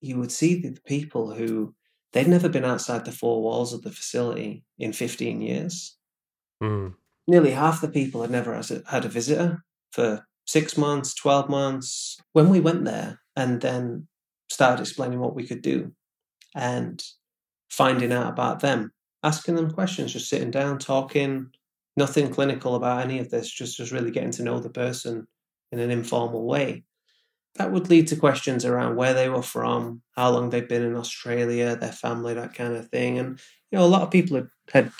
you 0.00 0.18
would 0.18 0.32
see 0.32 0.60
the 0.60 0.78
people 0.84 1.34
who 1.34 1.74
they'd 2.12 2.28
never 2.28 2.48
been 2.48 2.64
outside 2.64 3.04
the 3.04 3.12
four 3.12 3.42
walls 3.42 3.72
of 3.72 3.82
the 3.82 3.90
facility 3.90 4.64
in 4.78 4.92
15 4.92 5.40
years. 5.40 5.96
Mm. 6.62 6.94
Nearly 7.26 7.52
half 7.52 7.80
the 7.80 7.88
people 7.88 8.22
had 8.22 8.30
never 8.30 8.60
had 8.86 9.04
a 9.04 9.08
visitor 9.08 9.64
for 9.92 10.26
six 10.46 10.76
months, 10.76 11.14
12 11.14 11.48
months. 11.48 12.18
When 12.32 12.50
we 12.50 12.60
went 12.60 12.84
there 12.84 13.20
and 13.36 13.60
then 13.60 14.08
started 14.50 14.82
explaining 14.82 15.20
what 15.20 15.34
we 15.34 15.46
could 15.46 15.62
do 15.62 15.92
and 16.54 17.02
finding 17.70 18.12
out 18.12 18.30
about 18.30 18.60
them, 18.60 18.92
asking 19.22 19.54
them 19.54 19.70
questions, 19.70 20.12
just 20.12 20.28
sitting 20.28 20.50
down, 20.50 20.78
talking, 20.78 21.48
nothing 21.96 22.28
clinical 22.28 22.74
about 22.74 23.02
any 23.02 23.18
of 23.18 23.30
this, 23.30 23.50
just, 23.50 23.76
just 23.76 23.92
really 23.92 24.10
getting 24.10 24.32
to 24.32 24.42
know 24.42 24.58
the 24.58 24.68
person 24.68 25.26
in 25.72 25.80
an 25.80 25.90
informal 25.90 26.44
way. 26.44 26.84
That 27.56 27.72
would 27.72 27.90
lead 27.90 28.06
to 28.08 28.16
questions 28.16 28.64
around 28.64 28.96
where 28.96 29.12
they 29.12 29.28
were 29.28 29.42
from, 29.42 30.02
how 30.16 30.30
long 30.30 30.50
they'd 30.50 30.68
been 30.68 30.84
in 30.84 30.96
Australia, 30.96 31.76
their 31.76 31.92
family, 31.92 32.34
that 32.34 32.54
kind 32.54 32.74
of 32.74 32.88
thing. 32.88 33.18
And, 33.18 33.40
you 33.70 33.78
know, 33.78 33.84
a 33.84 33.86
lot 33.86 34.02
of 34.02 34.10
people 34.10 34.36
had, 34.36 34.48
had 34.72 34.92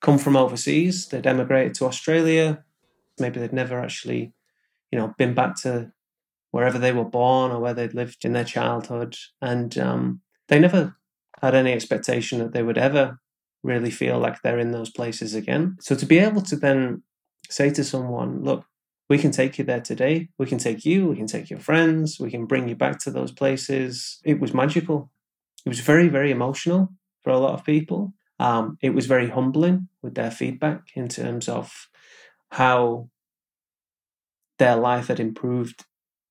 come 0.00 0.18
from 0.18 0.36
overseas, 0.36 1.06
they'd 1.08 1.26
emigrated 1.26 1.74
to 1.74 1.86
Australia, 1.86 2.64
maybe 3.18 3.38
they'd 3.38 3.52
never 3.52 3.78
actually 3.78 4.32
you 4.90 4.98
know, 4.98 5.14
been 5.18 5.34
back 5.34 5.56
to 5.62 5.92
wherever 6.50 6.78
they 6.78 6.92
were 6.92 7.04
born 7.04 7.52
or 7.52 7.60
where 7.60 7.74
they'd 7.74 7.94
lived 7.94 8.24
in 8.24 8.32
their 8.32 8.44
childhood. 8.44 9.16
And 9.40 9.76
um, 9.78 10.20
they 10.48 10.58
never 10.58 10.96
had 11.40 11.54
any 11.54 11.72
expectation 11.72 12.38
that 12.40 12.52
they 12.52 12.62
would 12.62 12.78
ever 12.78 13.20
really 13.62 13.90
feel 13.90 14.18
like 14.18 14.42
they're 14.42 14.58
in 14.58 14.72
those 14.72 14.90
places 14.90 15.34
again. 15.34 15.76
So 15.80 15.94
to 15.94 16.06
be 16.06 16.18
able 16.18 16.42
to 16.42 16.56
then 16.56 17.02
say 17.48 17.70
to 17.70 17.84
someone, 17.84 18.42
look, 18.42 18.64
we 19.10 19.18
can 19.18 19.32
take 19.32 19.58
you 19.58 19.64
there 19.64 19.80
today. 19.80 20.28
We 20.38 20.46
can 20.46 20.58
take 20.58 20.84
you, 20.84 21.08
we 21.08 21.16
can 21.16 21.26
take 21.26 21.50
your 21.50 21.58
friends, 21.58 22.20
we 22.20 22.30
can 22.30 22.46
bring 22.46 22.68
you 22.68 22.76
back 22.76 23.00
to 23.00 23.10
those 23.10 23.32
places. 23.32 24.20
It 24.24 24.38
was 24.40 24.54
magical. 24.54 25.10
It 25.66 25.68
was 25.68 25.80
very, 25.80 26.08
very 26.08 26.30
emotional 26.30 26.92
for 27.22 27.30
a 27.30 27.38
lot 27.38 27.54
of 27.54 27.64
people. 27.64 28.14
Um, 28.38 28.78
it 28.80 28.90
was 28.90 29.06
very 29.06 29.28
humbling 29.28 29.88
with 30.00 30.14
their 30.14 30.30
feedback 30.30 30.82
in 30.94 31.08
terms 31.08 31.48
of 31.48 31.88
how 32.52 33.10
their 34.60 34.76
life 34.76 35.08
had 35.08 35.18
improved 35.18 35.84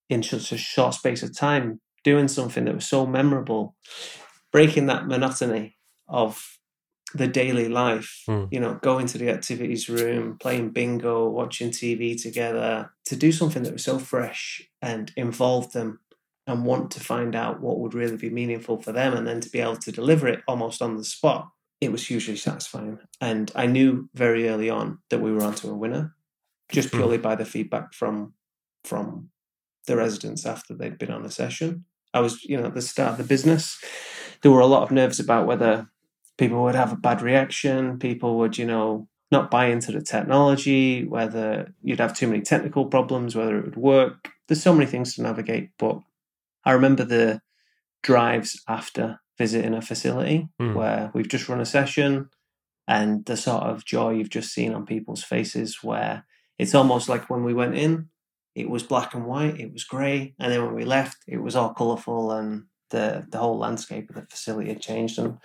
in 0.10 0.24
such 0.24 0.54
a 0.54 0.58
short 0.58 0.94
space 0.94 1.22
of 1.22 1.38
time, 1.38 1.82
doing 2.06 2.30
something 2.30 2.64
that 2.64 2.76
was 2.76 2.88
so 2.88 3.06
memorable, 3.06 3.76
breaking 4.54 4.86
that 4.86 5.06
monotony 5.06 5.76
of 6.08 6.59
the 7.14 7.28
daily 7.28 7.70
life, 7.70 8.24
mm. 8.28 8.48
you 8.52 8.60
know, 8.60 8.76
going 8.82 9.08
to 9.08 9.18
the 9.18 9.30
activities 9.30 9.90
room, 9.90 10.38
playing 10.40 10.70
bingo, 10.70 11.28
watching 11.28 11.72
TV 11.72 12.22
together, 12.22 12.92
to 13.06 13.16
do 13.16 13.32
something 13.32 13.64
that 13.64 13.74
was 13.74 13.84
so 13.84 13.98
fresh 13.98 14.62
and 14.82 15.12
involved 15.16 15.74
them 15.74 16.00
and 16.46 16.66
want 16.66 16.92
to 16.92 17.00
find 17.00 17.36
out 17.36 17.62
what 17.62 17.80
would 17.80 17.94
really 17.94 18.18
be 18.18 18.30
meaningful 18.30 18.82
for 18.82 18.92
them 18.92 19.14
and 19.14 19.28
then 19.28 19.40
to 19.40 19.50
be 19.50 19.60
able 19.60 19.78
to 19.78 19.92
deliver 19.92 20.28
it 20.28 20.42
almost 20.48 20.82
on 20.82 20.98
the 20.98 21.04
spot. 21.04 21.50
It 21.82 21.92
was 21.92 22.08
hugely 22.08 22.36
satisfying. 22.36 23.00
And 23.22 23.52
I 23.56 23.66
knew 23.66 24.10
very 24.14 24.50
early 24.50 24.70
on 24.70 25.00
that 25.10 25.20
we 25.20 25.32
were 25.32 25.44
onto 25.44 25.70
a 25.70 25.76
winner 25.76 26.16
just 26.72 26.90
hmm. 26.90 26.98
purely 26.98 27.18
by 27.18 27.36
the 27.36 27.46
feedback 27.46 27.94
from 27.94 28.34
from 28.84 29.30
the 29.88 29.98
residents 29.98 30.46
after 30.46 30.74
they'd 30.74 30.98
been 30.98 31.12
on 31.12 31.26
a 31.26 31.32
session. 31.32 31.86
I 32.14 32.22
was, 32.22 32.44
you 32.44 32.58
know, 32.58 32.68
at 32.68 32.76
the 32.76 32.82
start 32.82 33.12
of 33.12 33.18
the 33.18 33.24
business, 33.24 33.80
there 34.42 34.52
were 34.52 34.60
a 34.60 34.68
lot 34.68 34.84
of 34.84 34.92
nerves 34.92 35.20
about 35.20 35.48
whether 35.48 35.90
people 36.40 36.64
would 36.64 36.76
have 36.76 36.94
a 36.94 36.98
bad 36.98 37.22
reaction, 37.22 38.00
people 38.00 38.40
would, 38.40 38.58
you 38.58 38.66
know, 38.66 39.08
not 39.30 39.52
buy 39.52 39.66
into 39.66 39.92
the 39.92 40.02
technology, 40.02 41.06
whether 41.06 41.72
you'd 41.84 42.00
have 42.00 42.16
too 42.16 42.28
many 42.28 42.42
technical 42.42 42.86
problems, 42.86 43.36
whether 43.36 43.60
it 43.60 43.66
would 43.66 43.76
work. 43.76 44.30
There's 44.48 44.64
so 44.64 44.74
many 44.74 44.88
things 44.88 45.14
to 45.16 45.22
navigate, 45.22 45.70
but 45.78 46.00
I 46.66 46.72
remember 46.72 47.04
the 47.04 47.42
drives 48.02 48.60
after 48.68 49.20
visiting 49.38 49.74
a 49.74 49.82
facility 49.82 50.48
mm. 50.60 50.74
where 50.74 51.12
we've 51.14 51.28
just 51.28 51.48
run 51.50 51.62
a 51.62 51.66
session 51.66 52.30
and 52.88 53.26
the 53.26 53.38
sort 53.38 53.64
of 53.64 53.86
joy 53.86 54.12
you've 54.12 54.32
just 54.32 54.52
seen 54.52 54.74
on 54.74 54.86
people's 54.86 55.24
faces 55.24 55.84
where 55.84 56.26
it's 56.58 56.74
almost 56.74 57.08
like 57.08 57.30
when 57.30 57.44
we 57.44 57.54
went 57.54 57.76
in, 57.76 58.10
it 58.56 58.70
was 58.70 58.84
black 58.84 59.14
and 59.14 59.26
white, 59.26 59.60
it 59.60 59.72
was 59.72 59.84
grey, 59.84 60.34
and 60.40 60.52
then 60.52 60.66
when 60.66 60.74
we 60.74 60.86
left, 60.86 61.18
it 61.28 61.38
was 61.38 61.56
all 61.56 61.74
colourful, 61.74 62.32
and 62.32 62.64
the 62.90 63.26
the 63.30 63.38
whole 63.38 63.58
landscape 63.58 64.10
of 64.10 64.16
the 64.16 64.24
facility 64.24 64.70
had 64.70 64.82
changed. 64.82 65.20
And 65.20 65.38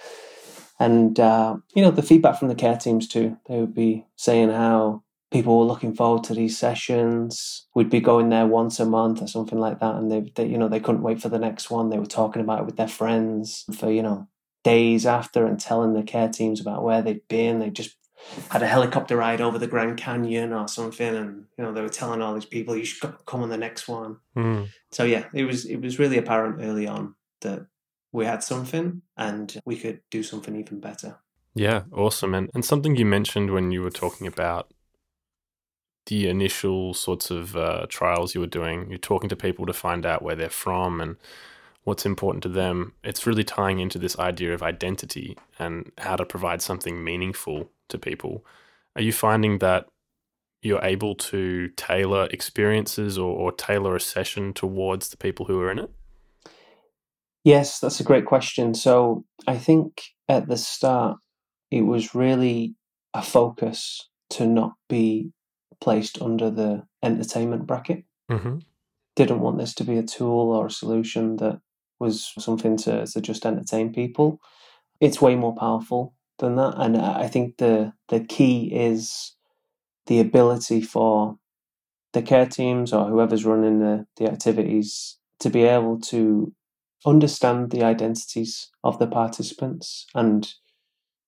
and 0.78 1.18
uh, 1.20 1.56
you 1.74 1.82
know 1.82 1.90
the 1.90 2.02
feedback 2.02 2.38
from 2.38 2.48
the 2.48 2.54
care 2.54 2.76
teams 2.76 3.08
too. 3.08 3.38
They 3.48 3.58
would 3.58 3.74
be 3.74 4.06
saying 4.16 4.50
how 4.50 5.02
people 5.30 5.58
were 5.58 5.64
looking 5.64 5.94
forward 5.94 6.24
to 6.24 6.34
these 6.34 6.58
sessions. 6.58 7.66
We'd 7.74 7.90
be 7.90 8.00
going 8.00 8.28
there 8.28 8.46
once 8.46 8.78
a 8.78 8.84
month 8.84 9.20
or 9.22 9.26
something 9.26 9.58
like 9.58 9.80
that, 9.80 9.94
and 9.96 10.10
they, 10.10 10.32
they 10.34 10.46
you 10.46 10.58
know 10.58 10.68
they 10.68 10.80
couldn't 10.80 11.02
wait 11.02 11.20
for 11.20 11.28
the 11.28 11.38
next 11.38 11.70
one. 11.70 11.90
They 11.90 11.98
were 11.98 12.06
talking 12.06 12.42
about 12.42 12.60
it 12.60 12.66
with 12.66 12.76
their 12.76 12.88
friends 12.88 13.64
for 13.76 13.90
you 13.90 14.02
know 14.02 14.28
days 14.62 15.06
after 15.06 15.46
and 15.46 15.60
telling 15.60 15.92
the 15.92 16.02
care 16.02 16.28
teams 16.28 16.60
about 16.60 16.82
where 16.82 17.02
they'd 17.02 17.26
been. 17.28 17.58
They 17.58 17.70
just 17.70 17.96
had 18.50 18.62
a 18.62 18.66
helicopter 18.66 19.16
ride 19.16 19.40
over 19.40 19.58
the 19.58 19.66
Grand 19.66 19.96
Canyon 19.96 20.52
or 20.52 20.68
something, 20.68 21.14
and 21.14 21.44
you 21.58 21.64
know 21.64 21.72
they 21.72 21.82
were 21.82 21.88
telling 21.88 22.22
all 22.22 22.34
these 22.34 22.44
people 22.44 22.76
you 22.76 22.84
should 22.84 23.14
come 23.26 23.42
on 23.42 23.48
the 23.48 23.56
next 23.56 23.88
one. 23.88 24.18
Mm. 24.36 24.68
So 24.90 25.04
yeah, 25.04 25.26
it 25.32 25.44
was 25.44 25.66
it 25.66 25.76
was 25.76 25.98
really 25.98 26.18
apparent 26.18 26.60
early 26.60 26.86
on 26.86 27.14
that 27.42 27.66
we 28.14 28.24
had 28.24 28.44
something 28.44 29.02
and 29.16 29.60
we 29.66 29.76
could 29.76 30.00
do 30.08 30.22
something 30.22 30.54
even 30.54 30.78
better. 30.78 31.18
Yeah, 31.54 31.82
awesome. 31.92 32.32
And 32.32 32.48
and 32.54 32.64
something 32.64 32.96
you 32.96 33.04
mentioned 33.04 33.50
when 33.50 33.72
you 33.72 33.82
were 33.82 33.90
talking 33.90 34.26
about 34.26 34.72
the 36.06 36.28
initial 36.28 36.94
sorts 36.94 37.30
of 37.30 37.56
uh, 37.56 37.86
trials 37.88 38.34
you 38.34 38.40
were 38.40 38.46
doing, 38.46 38.88
you're 38.88 38.98
talking 38.98 39.28
to 39.28 39.36
people 39.36 39.66
to 39.66 39.72
find 39.72 40.06
out 40.06 40.22
where 40.22 40.36
they're 40.36 40.48
from 40.48 41.00
and 41.00 41.16
what's 41.82 42.06
important 42.06 42.42
to 42.44 42.48
them. 42.48 42.92
It's 43.02 43.26
really 43.26 43.44
tying 43.44 43.80
into 43.80 43.98
this 43.98 44.18
idea 44.18 44.54
of 44.54 44.62
identity 44.62 45.36
and 45.58 45.90
how 45.98 46.14
to 46.16 46.24
provide 46.24 46.62
something 46.62 47.02
meaningful 47.02 47.70
to 47.88 47.98
people. 47.98 48.44
Are 48.94 49.02
you 49.02 49.12
finding 49.12 49.58
that 49.58 49.86
you're 50.62 50.84
able 50.84 51.14
to 51.16 51.68
tailor 51.76 52.28
experiences 52.30 53.18
or, 53.18 53.36
or 53.36 53.50
tailor 53.50 53.96
a 53.96 54.00
session 54.00 54.52
towards 54.52 55.08
the 55.08 55.16
people 55.16 55.46
who 55.46 55.60
are 55.60 55.70
in 55.70 55.80
it? 55.80 55.90
Yes, 57.44 57.78
that's 57.78 58.00
a 58.00 58.04
great 58.04 58.24
question. 58.24 58.74
So 58.74 59.24
I 59.46 59.58
think 59.58 60.02
at 60.28 60.48
the 60.48 60.56
start, 60.56 61.18
it 61.70 61.82
was 61.82 62.14
really 62.14 62.74
a 63.12 63.22
focus 63.22 64.08
to 64.30 64.46
not 64.46 64.72
be 64.88 65.30
placed 65.80 66.20
under 66.22 66.50
the 66.50 66.84
entertainment 67.02 67.66
bracket. 67.66 68.04
Mm-hmm. 68.30 68.58
Didn't 69.16 69.40
want 69.40 69.58
this 69.58 69.74
to 69.74 69.84
be 69.84 69.98
a 69.98 70.02
tool 70.02 70.52
or 70.52 70.66
a 70.66 70.70
solution 70.70 71.36
that 71.36 71.60
was 72.00 72.32
something 72.38 72.76
to, 72.78 73.06
to 73.06 73.20
just 73.20 73.44
entertain 73.44 73.92
people. 73.92 74.40
It's 75.00 75.20
way 75.20 75.36
more 75.36 75.54
powerful 75.54 76.14
than 76.38 76.56
that. 76.56 76.74
And 76.78 76.96
I 76.96 77.28
think 77.28 77.58
the 77.58 77.92
the 78.08 78.20
key 78.20 78.72
is 78.74 79.36
the 80.06 80.20
ability 80.20 80.80
for 80.80 81.36
the 82.12 82.22
care 82.22 82.46
teams 82.46 82.92
or 82.92 83.06
whoever's 83.06 83.44
running 83.44 83.80
the, 83.80 84.06
the 84.16 84.30
activities 84.30 85.18
to 85.40 85.50
be 85.50 85.62
able 85.64 86.00
to 86.00 86.52
understand 87.06 87.70
the 87.70 87.82
identities 87.82 88.70
of 88.82 88.98
the 88.98 89.06
participants 89.06 90.06
and 90.14 90.54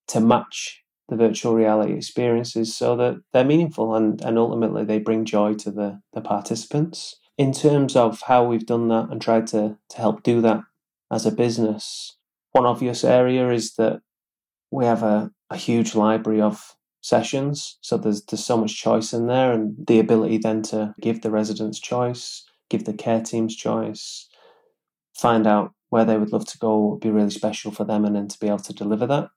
to 0.09 0.21
match 0.21 0.83
the 1.09 1.17
virtual 1.17 1.55
reality 1.55 1.93
experiences 1.93 2.75
so 2.75 2.97
that 2.97 3.17
they're 3.33 3.45
meaningful 3.45 3.95
and, 3.95 4.21
and 4.23 4.39
ultimately 4.39 4.85
they 4.85 4.99
bring 4.99 5.25
joy 5.25 5.55
to 5.55 5.71
the, 5.71 6.01
the 6.15 6.21
participants. 6.21 7.17
In 7.39 7.53
terms 7.53 7.95
of 7.95 8.23
how 8.23 8.45
we've 8.45 8.67
done 8.67 8.89
that 8.89 9.09
and 9.11 9.21
tried 9.21 9.47
to, 9.49 9.77
to 9.91 9.97
help 9.97 10.23
do 10.23 10.41
that 10.41 10.63
as 11.13 11.27
a 11.27 11.31
business, 11.31 12.17
one 12.53 12.67
obvious 12.67 13.05
area 13.05 13.51
is 13.51 13.75
that 13.75 14.01
we 14.71 14.85
have 14.85 15.03
a, 15.03 15.31
a 15.51 15.57
huge 15.57 15.95
library 15.95 16.41
of 16.41 16.77
sessions. 17.03 17.79
So 17.83 17.97
there's 17.97 18.25
there's 18.25 18.45
so 18.45 18.57
much 18.57 18.77
choice 18.77 19.13
in 19.13 19.27
there, 19.27 19.53
and 19.53 19.75
the 19.87 20.01
ability 20.01 20.39
then 20.39 20.63
to 20.63 20.95
give 21.01 21.23
the 21.23 21.31
residents 21.31 21.79
choice, 21.79 22.45
give 22.69 22.85
the 22.85 22.95
care 22.95 23.21
teams 23.21 23.55
choice, 23.55 24.29
find 25.17 25.47
out 25.47 25.73
where 25.89 26.05
they 26.05 26.19
would 26.19 26.33
love 26.33 26.47
to 26.47 26.59
go 26.59 26.79
would 26.79 27.01
be 27.01 27.11
really 27.11 27.31
special 27.31 27.71
for 27.71 27.85
them, 27.85 28.05
and 28.05 28.15
then 28.15 28.29
to 28.29 28.39
be 28.39 28.49
able 28.49 28.59
to 28.59 28.73
deliver 28.73 29.07
that. 29.07 29.31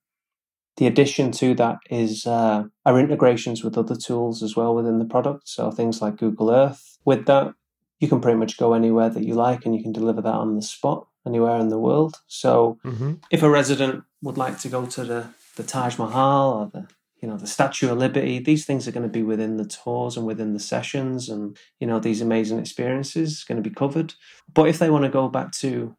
The 0.77 0.87
addition 0.87 1.31
to 1.33 1.53
that 1.55 1.77
is 1.89 2.25
uh, 2.25 2.63
our 2.85 2.99
integrations 2.99 3.63
with 3.63 3.77
other 3.77 3.95
tools 3.95 4.41
as 4.41 4.55
well 4.55 4.73
within 4.73 4.99
the 4.99 5.05
product. 5.05 5.49
So 5.49 5.71
things 5.71 6.01
like 6.01 6.17
Google 6.17 6.49
Earth. 6.49 6.97
With 7.03 7.25
that, 7.25 7.53
you 7.99 8.07
can 8.07 8.21
pretty 8.21 8.37
much 8.37 8.57
go 8.57 8.73
anywhere 8.73 9.09
that 9.09 9.25
you 9.25 9.33
like, 9.33 9.65
and 9.65 9.75
you 9.75 9.83
can 9.83 9.91
deliver 9.91 10.21
that 10.21 10.33
on 10.33 10.55
the 10.55 10.61
spot 10.61 11.07
anywhere 11.27 11.57
in 11.59 11.69
the 11.69 11.79
world. 11.79 12.17
So 12.27 12.79
mm-hmm. 12.85 13.15
if 13.29 13.43
a 13.43 13.49
resident 13.49 14.03
would 14.21 14.37
like 14.37 14.59
to 14.59 14.69
go 14.69 14.85
to 14.85 15.03
the, 15.03 15.27
the 15.55 15.63
Taj 15.63 15.97
Mahal 15.97 16.53
or 16.53 16.71
the 16.73 16.87
you 17.21 17.27
know 17.27 17.37
the 17.37 17.47
statue 17.47 17.91
of 17.91 17.97
liberty 17.97 18.39
these 18.39 18.65
things 18.65 18.87
are 18.87 18.91
going 18.91 19.03
to 19.03 19.09
be 19.09 19.23
within 19.23 19.57
the 19.57 19.65
tours 19.65 20.15
and 20.17 20.25
within 20.25 20.53
the 20.53 20.59
sessions 20.59 21.29
and 21.29 21.57
you 21.79 21.87
know 21.87 21.99
these 21.99 22.21
amazing 22.21 22.59
experiences 22.59 23.43
going 23.43 23.61
to 23.61 23.69
be 23.69 23.73
covered 23.75 24.13
but 24.53 24.67
if 24.69 24.79
they 24.79 24.89
want 24.89 25.03
to 25.03 25.09
go 25.09 25.27
back 25.27 25.51
to 25.51 25.95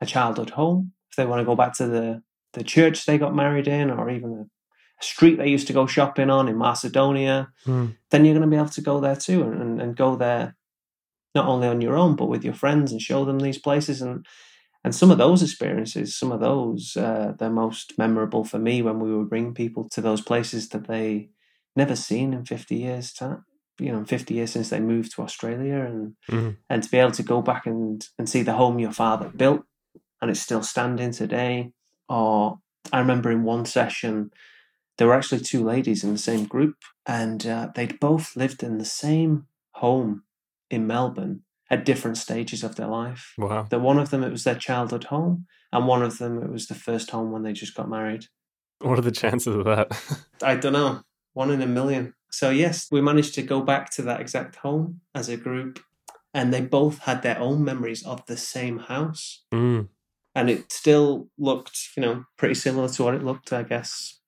a 0.00 0.06
childhood 0.06 0.50
home 0.50 0.92
if 1.10 1.16
they 1.16 1.26
want 1.26 1.40
to 1.40 1.44
go 1.44 1.54
back 1.56 1.72
to 1.74 1.86
the 1.86 2.22
the 2.54 2.64
church 2.64 3.06
they 3.06 3.18
got 3.18 3.34
married 3.34 3.68
in 3.68 3.90
or 3.90 4.10
even 4.10 4.48
a 5.00 5.04
street 5.04 5.36
they 5.36 5.48
used 5.48 5.66
to 5.66 5.72
go 5.72 5.86
shopping 5.86 6.30
on 6.30 6.48
in 6.48 6.56
macedonia 6.58 7.48
Mm. 7.66 7.96
then 8.10 8.24
you're 8.24 8.34
going 8.34 8.48
to 8.48 8.54
be 8.54 8.56
able 8.56 8.68
to 8.68 8.80
go 8.80 9.00
there 9.00 9.16
too 9.16 9.42
and, 9.42 9.60
and, 9.60 9.80
and 9.82 9.96
go 9.96 10.16
there 10.16 10.56
not 11.34 11.46
only 11.46 11.68
on 11.68 11.80
your 11.80 11.96
own 11.96 12.16
but 12.16 12.26
with 12.28 12.44
your 12.44 12.54
friends 12.54 12.92
and 12.92 13.00
show 13.02 13.24
them 13.24 13.38
these 13.40 13.58
places 13.58 14.00
and 14.02 14.24
and 14.86 14.94
some 14.94 15.10
of 15.10 15.18
those 15.18 15.42
experiences 15.42 16.16
some 16.16 16.32
of 16.32 16.40
those 16.40 16.96
uh, 16.96 17.32
they're 17.38 17.50
most 17.50 17.98
memorable 17.98 18.44
for 18.44 18.58
me 18.58 18.80
when 18.82 19.00
we 19.00 19.14
would 19.14 19.28
bring 19.28 19.52
people 19.52 19.88
to 19.90 20.00
those 20.00 20.22
places 20.22 20.68
that 20.70 20.86
they 20.86 21.28
never 21.74 21.96
seen 21.96 22.32
in 22.32 22.44
50 22.44 22.76
years 22.76 23.12
time 23.12 23.44
you 23.78 23.92
know 23.92 24.04
50 24.04 24.34
years 24.34 24.52
since 24.52 24.70
they 24.70 24.80
moved 24.80 25.14
to 25.14 25.22
australia. 25.22 25.80
And 25.90 26.14
Mhm. 26.30 26.56
and 26.70 26.82
to 26.82 26.90
be 26.90 26.98
able 26.98 27.12
to 27.12 27.22
go 27.22 27.42
back 27.42 27.66
and 27.66 28.06
and 28.18 28.28
see 28.28 28.42
the 28.42 28.54
home 28.54 28.78
your 28.78 28.92
father 28.92 29.28
built 29.28 29.62
and 30.20 30.30
it's 30.30 30.40
still 30.40 30.62
standing 30.62 31.12
today. 31.12 31.72
Or 32.08 32.58
i 32.92 32.98
remember 33.00 33.30
in 33.30 33.42
one 33.42 33.64
session 33.66 34.30
there 34.96 35.08
were 35.08 35.14
actually 35.18 35.40
two 35.40 35.62
ladies 35.64 36.04
in 36.04 36.12
the 36.12 36.18
same 36.30 36.44
group 36.46 36.76
and 37.04 37.46
uh, 37.46 37.68
they'd 37.74 38.00
both 38.00 38.36
lived 38.36 38.62
in 38.62 38.78
the 38.78 38.90
same 39.04 39.46
home 39.72 40.22
in 40.70 40.86
melbourne 40.86 41.42
at 41.70 41.84
different 41.84 42.16
stages 42.16 42.62
of 42.62 42.76
their 42.76 42.86
life 42.86 43.34
Wow. 43.38 43.66
that 43.70 43.80
one 43.80 43.98
of 43.98 44.10
them 44.10 44.22
it 44.22 44.30
was 44.30 44.44
their 44.44 44.54
childhood 44.54 45.04
home 45.04 45.46
and 45.72 45.86
one 45.86 46.02
of 46.02 46.18
them 46.18 46.42
it 46.42 46.50
was 46.50 46.66
the 46.66 46.74
first 46.74 47.10
home 47.10 47.32
when 47.32 47.42
they 47.42 47.52
just 47.52 47.74
got 47.74 47.88
married 47.88 48.26
What 48.80 48.98
are 48.98 49.02
the 49.02 49.10
chances 49.10 49.54
of 49.54 49.64
that? 49.64 49.88
i 50.42 50.54
don't 50.56 50.72
know 50.72 51.00
one 51.32 51.50
in 51.50 51.62
a 51.62 51.66
million 51.66 52.14
so 52.30 52.50
yes 52.50 52.88
we 52.90 53.00
managed 53.00 53.34
to 53.34 53.42
go 53.42 53.60
back 53.60 53.90
to 53.90 54.02
that 54.02 54.20
exact 54.20 54.56
home 54.56 55.00
as 55.14 55.28
a 55.28 55.36
group 55.36 55.80
and 56.34 56.52
they 56.52 56.60
both 56.60 56.98
had 57.00 57.22
their 57.22 57.38
own 57.38 57.64
memories 57.64 58.04
of 58.04 58.24
the 58.26 58.36
same 58.36 58.78
house 58.78 59.44
mm. 59.52 59.88
and 60.34 60.50
it 60.50 60.70
still 60.72 61.28
looked 61.38 61.88
you 61.96 62.02
know 62.02 62.24
pretty 62.36 62.54
similar 62.54 62.88
to 62.88 63.02
what 63.02 63.14
it 63.14 63.24
looked 63.24 63.52
i 63.52 63.62
guess 63.62 64.20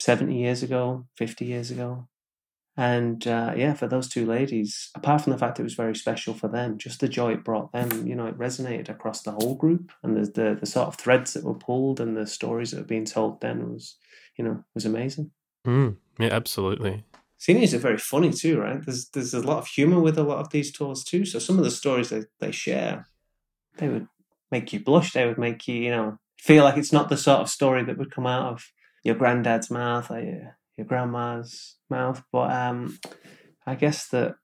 70 0.00 0.36
years 0.38 0.62
ago 0.62 1.06
50 1.16 1.44
years 1.44 1.70
ago 1.70 2.06
and 2.76 3.26
uh, 3.26 3.52
yeah 3.56 3.72
for 3.72 3.86
those 3.86 4.08
two 4.08 4.26
ladies 4.26 4.90
apart 4.94 5.22
from 5.22 5.32
the 5.32 5.38
fact 5.38 5.58
it 5.58 5.62
was 5.62 5.74
very 5.74 5.96
special 5.96 6.34
for 6.34 6.48
them 6.48 6.76
just 6.76 7.00
the 7.00 7.08
joy 7.08 7.32
it 7.32 7.44
brought 7.44 7.72
them 7.72 8.06
you 8.06 8.14
know 8.14 8.26
it 8.26 8.38
resonated 8.38 8.88
across 8.88 9.22
the 9.22 9.32
whole 9.32 9.54
group 9.54 9.92
and 10.02 10.16
the, 10.16 10.30
the, 10.30 10.56
the 10.60 10.66
sort 10.66 10.88
of 10.88 10.96
threads 10.96 11.32
that 11.32 11.44
were 11.44 11.54
pulled 11.54 12.00
and 12.00 12.16
the 12.16 12.26
stories 12.26 12.70
that 12.70 12.78
were 12.78 12.84
being 12.84 13.04
told 13.04 13.40
then 13.40 13.72
was 13.72 13.96
you 14.36 14.44
know 14.44 14.62
was 14.74 14.84
amazing 14.84 15.30
Mm. 15.66 15.96
Yeah, 16.18 16.28
absolutely. 16.28 17.04
Seniors 17.38 17.74
are 17.74 17.78
very 17.78 17.98
funny 17.98 18.32
too, 18.32 18.58
right? 18.58 18.84
There's 18.84 19.08
there's 19.10 19.34
a 19.34 19.40
lot 19.40 19.58
of 19.58 19.66
humor 19.66 20.00
with 20.00 20.16
a 20.16 20.22
lot 20.22 20.38
of 20.38 20.50
these 20.50 20.72
tours 20.72 21.04
too. 21.04 21.24
So 21.26 21.38
some 21.38 21.58
of 21.58 21.64
the 21.64 21.70
stories 21.70 22.08
they, 22.08 22.22
they 22.40 22.52
share, 22.52 23.06
they 23.76 23.88
would 23.88 24.08
make 24.50 24.72
you 24.72 24.80
blush. 24.80 25.12
They 25.12 25.26
would 25.26 25.38
make 25.38 25.68
you, 25.68 25.74
you 25.74 25.90
know, 25.90 26.18
feel 26.38 26.64
like 26.64 26.78
it's 26.78 26.92
not 26.92 27.08
the 27.08 27.16
sort 27.16 27.40
of 27.40 27.50
story 27.50 27.84
that 27.84 27.98
would 27.98 28.10
come 28.10 28.26
out 28.26 28.52
of 28.52 28.64
your 29.02 29.16
granddad's 29.16 29.70
mouth 29.70 30.10
or 30.10 30.20
your, 30.20 30.56
your 30.76 30.86
grandma's 30.86 31.76
mouth. 31.90 32.22
But 32.32 32.52
um, 32.52 32.98
I 33.66 33.74
guess 33.74 34.08
that 34.08 34.36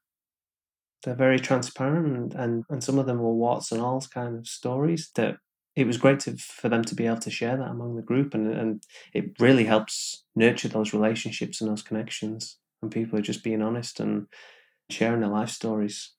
they're 1.02 1.14
very 1.14 1.38
transparent 1.38 2.34
and, 2.34 2.64
and, 2.68 2.82
some 2.82 2.98
of 2.98 3.06
them 3.06 3.18
were 3.18 3.34
warts 3.34 3.72
and 3.72 3.80
alls 3.80 4.06
kind 4.06 4.38
of 4.38 4.46
stories 4.46 5.10
that 5.16 5.36
it 5.74 5.86
was 5.86 5.96
great 5.96 6.20
to, 6.20 6.36
for 6.36 6.68
them 6.68 6.84
to 6.84 6.94
be 6.94 7.06
able 7.06 7.18
to 7.18 7.30
share 7.30 7.56
that 7.56 7.70
among 7.70 7.96
the 7.96 8.02
group 8.02 8.34
and, 8.34 8.52
and 8.52 8.82
it 9.12 9.40
really 9.40 9.64
helps 9.64 10.24
nurture 10.36 10.68
those 10.68 10.92
relationships 10.92 11.60
and 11.60 11.68
those 11.68 11.82
connections 11.82 12.58
and 12.82 12.92
people 12.92 13.18
are 13.18 13.22
just 13.22 13.42
being 13.42 13.62
honest 13.62 14.00
and 14.00 14.26
sharing 14.90 15.20
their 15.20 15.30
life 15.30 15.50
stories. 15.50 16.12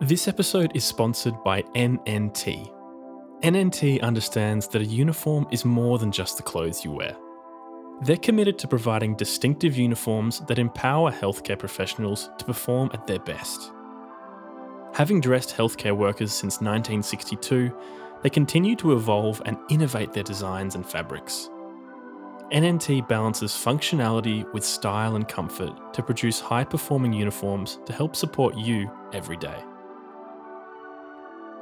This 0.00 0.28
episode 0.28 0.72
is 0.74 0.84
sponsored 0.84 1.42
by 1.44 1.62
NNT. 1.74 2.72
NNT 3.42 4.00
understands 4.02 4.68
that 4.68 4.82
a 4.82 4.84
uniform 4.84 5.46
is 5.50 5.64
more 5.64 5.98
than 5.98 6.12
just 6.12 6.36
the 6.36 6.42
clothes 6.42 6.84
you 6.84 6.90
wear. 6.90 7.16
They're 8.00 8.16
committed 8.16 8.58
to 8.60 8.68
providing 8.68 9.16
distinctive 9.16 9.76
uniforms 9.76 10.40
that 10.46 10.58
empower 10.58 11.10
healthcare 11.10 11.58
professionals 11.58 12.30
to 12.38 12.44
perform 12.44 12.90
at 12.94 13.06
their 13.08 13.18
best. 13.18 13.72
Having 14.94 15.20
dressed 15.20 15.56
healthcare 15.56 15.96
workers 15.96 16.32
since 16.32 16.60
1962, 16.60 17.76
they 18.22 18.30
continue 18.30 18.76
to 18.76 18.92
evolve 18.92 19.42
and 19.46 19.56
innovate 19.68 20.12
their 20.12 20.22
designs 20.22 20.76
and 20.76 20.86
fabrics. 20.86 21.50
NNT 22.52 23.06
balances 23.08 23.52
functionality 23.52 24.50
with 24.54 24.64
style 24.64 25.16
and 25.16 25.26
comfort 25.28 25.92
to 25.92 26.02
produce 26.02 26.40
high 26.40 26.64
performing 26.64 27.12
uniforms 27.12 27.78
to 27.84 27.92
help 27.92 28.14
support 28.16 28.56
you 28.56 28.90
every 29.12 29.36
day. 29.36 29.62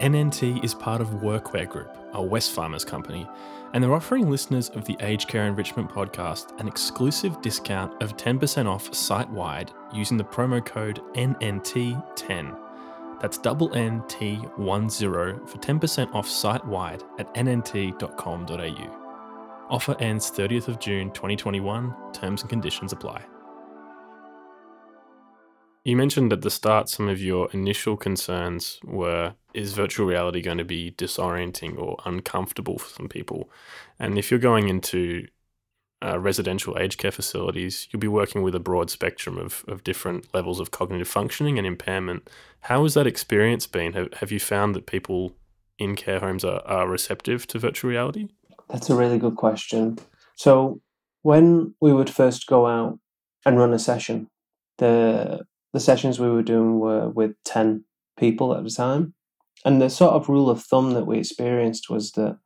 NNT 0.01 0.63
is 0.63 0.75
part 0.75 1.01
of 1.01 1.09
Workwear 1.09 1.67
Group, 1.67 1.97
a 2.13 2.19
Wesfarmers 2.19 2.87
company, 2.87 3.27
and 3.73 3.83
they're 3.83 3.95
offering 3.95 4.31
listeners 4.31 4.69
of 4.71 4.85
the 4.85 4.95
Aged 5.01 5.27
Care 5.27 5.47
Enrichment 5.47 5.89
podcast 5.89 6.59
an 6.61 6.69
exclusive 6.69 7.41
discount 7.41 8.03
of 8.03 8.15
10% 8.19 8.67
off 8.67 8.95
site 8.95 9.31
wide 9.31 9.73
using 9.95 10.19
the 10.19 10.25
promo 10.25 10.65
code 10.65 11.01
NNT10. 11.15 12.59
That's 13.23 13.39
double 13.39 13.71
NT10 13.71 15.49
for 15.49 15.59
10% 15.59 16.15
off 16.15 16.29
site 16.29 16.67
wide 16.67 17.03
at 17.19 17.33
nnt.com.au. 17.35 19.03
Offer 19.71 19.97
ends 19.99 20.31
30th 20.31 20.69
of 20.69 20.79
June 20.79 21.11
2021. 21.13 21.95
Terms 22.13 22.43
and 22.43 22.51
conditions 22.51 22.93
apply. 22.93 23.25
You 25.87 25.97
mentioned 25.97 26.33
at 26.33 26.43
the 26.43 26.51
start 26.51 26.89
some 26.89 27.09
of 27.09 27.23
your 27.23 27.49
initial 27.53 27.97
concerns 27.97 28.81
were 28.83 29.35
is 29.55 29.73
virtual 29.73 30.05
reality 30.05 30.43
going 30.43 30.59
to 30.59 30.65
be 30.65 30.91
disorienting 30.91 31.79
or 31.79 31.97
uncomfortable 32.05 32.77
for 32.77 32.89
some 32.89 33.09
people? 33.09 33.49
And 33.97 34.19
if 34.19 34.29
you're 34.29 34.41
going 34.41 34.69
into 34.69 35.29
uh, 36.05 36.19
residential 36.19 36.77
aged 36.77 36.99
care 36.99 37.13
facilities, 37.13 37.87
you'll 37.89 38.01
be 38.01 38.09
working 38.09 38.43
with 38.43 38.57
a 38.57 38.59
broad 38.59 38.91
spectrum 38.91 39.39
of, 39.39 39.65
of 39.69 39.85
different 39.85 40.27
levels 40.35 40.59
of 40.59 40.73
cognitive 40.73 41.07
functioning 41.07 41.57
and 41.57 41.69
impairment. 41.69 42.29
How 42.63 42.83
has 42.83 42.95
that 42.95 43.07
experience 43.07 43.69
been? 43.69 43.93
Have, 43.93 44.13
have 44.15 44.33
you 44.33 44.41
found 44.41 44.75
that 44.75 44.87
people 44.87 45.37
in 45.79 45.95
care 45.95 46.19
homes 46.19 46.45
are, 46.45 46.63
are 46.67 46.89
receptive 46.89 47.47
to 47.47 47.61
virtual 47.61 47.91
reality? 47.91 48.27
That's 48.69 48.91
a 48.91 48.97
really 48.97 49.21
good 49.21 49.37
question. 49.37 50.01
So 50.35 50.81
when 51.23 51.77
we 51.81 51.93
would 51.93 52.11
first 52.11 52.49
go 52.49 52.67
out 52.67 52.99
and 53.45 53.57
run 53.57 53.73
a 53.73 53.79
session, 53.79 54.27
the 54.79 55.47
the 55.77 55.81
sessions 55.81 56.19
we 56.19 56.31
were 56.31 56.43
doing 56.43 56.81
were 56.81 57.11
with 57.11 57.33
ten 57.45 57.85
people 58.19 58.55
at 58.55 58.65
a 58.65 58.75
time, 58.75 59.13
and 59.63 59.81
the 59.81 59.91
sort 59.91 60.15
of 60.15 60.31
rule 60.31 60.49
of 60.49 60.63
thumb 60.63 60.93
that 60.93 61.07
we 61.07 61.19
experienced 61.19 61.91
was 61.91 62.13
that 62.13 62.39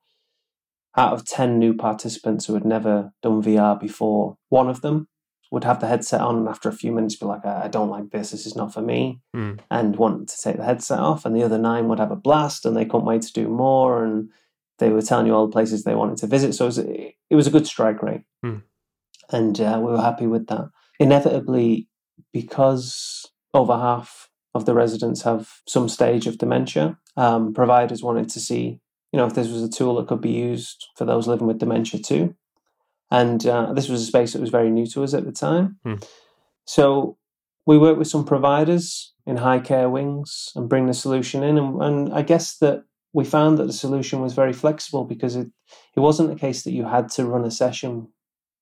out 0.96 1.12
of 1.12 1.24
ten 1.24 1.56
new 1.60 1.72
participants 1.72 2.46
who 2.46 2.54
had 2.54 2.64
never 2.64 3.12
done 3.22 3.40
VR 3.40 3.78
before, 3.78 4.36
one 4.48 4.68
of 4.68 4.80
them 4.80 5.06
would 5.52 5.62
have 5.62 5.78
the 5.78 5.86
headset 5.86 6.20
on, 6.20 6.38
and 6.38 6.48
after 6.48 6.68
a 6.68 6.72
few 6.72 6.90
minutes, 6.90 7.14
be 7.14 7.24
like, 7.24 7.46
"I 7.46 7.68
don't 7.68 7.88
like 7.88 8.10
this. 8.10 8.32
This 8.32 8.46
is 8.46 8.56
not 8.56 8.74
for 8.74 8.82
me," 8.82 9.20
Hmm. 9.32 9.52
and 9.70 9.94
want 9.94 10.28
to 10.30 10.36
take 10.42 10.56
the 10.56 10.64
headset 10.64 10.98
off, 10.98 11.24
and 11.24 11.36
the 11.36 11.44
other 11.44 11.58
nine 11.58 11.86
would 11.86 12.00
have 12.00 12.10
a 12.10 12.16
blast, 12.16 12.66
and 12.66 12.76
they 12.76 12.84
couldn't 12.84 13.06
wait 13.06 13.22
to 13.22 13.32
do 13.32 13.46
more, 13.46 14.04
and 14.04 14.28
they 14.80 14.90
were 14.90 15.02
telling 15.02 15.26
you 15.28 15.34
all 15.36 15.46
the 15.46 15.52
places 15.52 15.84
they 15.84 15.94
wanted 15.94 16.16
to 16.18 16.26
visit. 16.26 16.54
So 16.54 16.64
it 16.64 16.68
was, 16.68 16.78
it 16.78 17.14
was 17.30 17.46
a 17.46 17.50
good 17.50 17.68
strike 17.68 18.02
rate. 18.02 18.24
Hmm. 18.42 18.58
And 19.30 19.60
uh, 19.60 19.78
we 19.80 19.92
were 19.92 20.02
happy 20.02 20.26
with 20.26 20.48
that. 20.48 20.68
Inevitably, 20.98 21.88
because 22.32 23.19
over 23.54 23.76
half 23.76 24.28
of 24.54 24.64
the 24.64 24.74
residents 24.74 25.22
have 25.22 25.60
some 25.66 25.88
stage 25.88 26.26
of 26.26 26.38
dementia, 26.38 26.98
um, 27.16 27.54
providers 27.54 28.02
wanted 28.02 28.28
to 28.30 28.40
see, 28.40 28.80
you 29.12 29.16
know, 29.16 29.26
if 29.26 29.34
this 29.34 29.48
was 29.48 29.62
a 29.62 29.68
tool 29.68 29.96
that 29.96 30.08
could 30.08 30.20
be 30.20 30.30
used 30.32 30.88
for 30.96 31.04
those 31.04 31.28
living 31.28 31.46
with 31.46 31.58
dementia 31.58 32.00
too. 32.00 32.34
And 33.10 33.44
uh, 33.46 33.72
this 33.72 33.88
was 33.88 34.02
a 34.02 34.06
space 34.06 34.32
that 34.32 34.40
was 34.40 34.50
very 34.50 34.70
new 34.70 34.86
to 34.88 35.02
us 35.02 35.14
at 35.14 35.24
the 35.24 35.32
time. 35.32 35.78
Hmm. 35.84 35.96
So 36.64 37.16
we 37.66 37.78
worked 37.78 37.98
with 37.98 38.08
some 38.08 38.24
providers 38.24 39.12
in 39.26 39.36
high 39.36 39.58
care 39.58 39.88
wings 39.88 40.50
and 40.54 40.68
bring 40.68 40.86
the 40.86 40.94
solution 40.94 41.42
in. 41.42 41.58
And, 41.58 41.82
and 41.82 42.14
I 42.14 42.22
guess 42.22 42.56
that 42.58 42.84
we 43.12 43.24
found 43.24 43.58
that 43.58 43.66
the 43.66 43.72
solution 43.72 44.20
was 44.20 44.34
very 44.34 44.52
flexible 44.52 45.04
because 45.04 45.36
it, 45.36 45.48
it 45.96 46.00
wasn't 46.00 46.32
a 46.32 46.36
case 46.36 46.62
that 46.62 46.72
you 46.72 46.84
had 46.84 47.08
to 47.10 47.24
run 47.26 47.44
a 47.44 47.50
session 47.50 48.08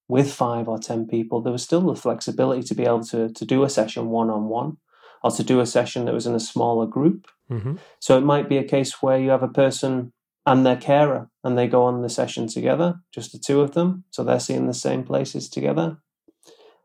with 0.09 0.33
five 0.33 0.69
or 0.69 0.79
ten 0.79 1.07
people. 1.07 1.41
There 1.41 1.53
was 1.53 1.63
still 1.63 1.83
the 1.83 1.95
flexibility 1.95 2.63
to 2.63 2.75
be 2.75 2.85
able 2.85 3.05
to, 3.05 3.29
to 3.29 3.45
do 3.45 3.63
a 3.63 3.71
session 3.71 4.09
one 4.09 4.31
on 4.31 4.49
one 4.49 4.79
or 5.23 5.31
to 5.31 5.43
do 5.43 5.61
a 5.61 5.67
session 5.67 6.05
that 6.05 6.15
was 6.15 6.27
in 6.27 6.35
a 6.35 6.41
smaller 6.41 6.87
group. 6.87 7.27
Mm-hmm. 7.51 7.77
So 8.01 8.17
it 8.17 8.23
might 8.23 8.49
be 8.49 8.57
a 8.57 8.65
case 8.65 9.03
where 9.03 9.19
you 9.19 9.31
have 9.31 9.43
a 9.43 9.49
person 9.49 10.13
and 10.47 10.65
their 10.65 10.77
carer 10.77 11.29
and 11.45 11.59
they 11.59 11.67
go 11.67 11.83
on 11.85 12.03
the 12.03 12.09
session 12.09 12.47
together, 12.47 13.01
just 13.13 13.33
the 13.33 13.39
two 13.39 13.61
of 13.61 13.75
them. 13.75 14.05
So 14.11 14.25
they're 14.25 14.41
seeing 14.41 14.67
the 14.67 14.75
same 14.75 15.05
places 15.05 15.49
together. 15.49 15.99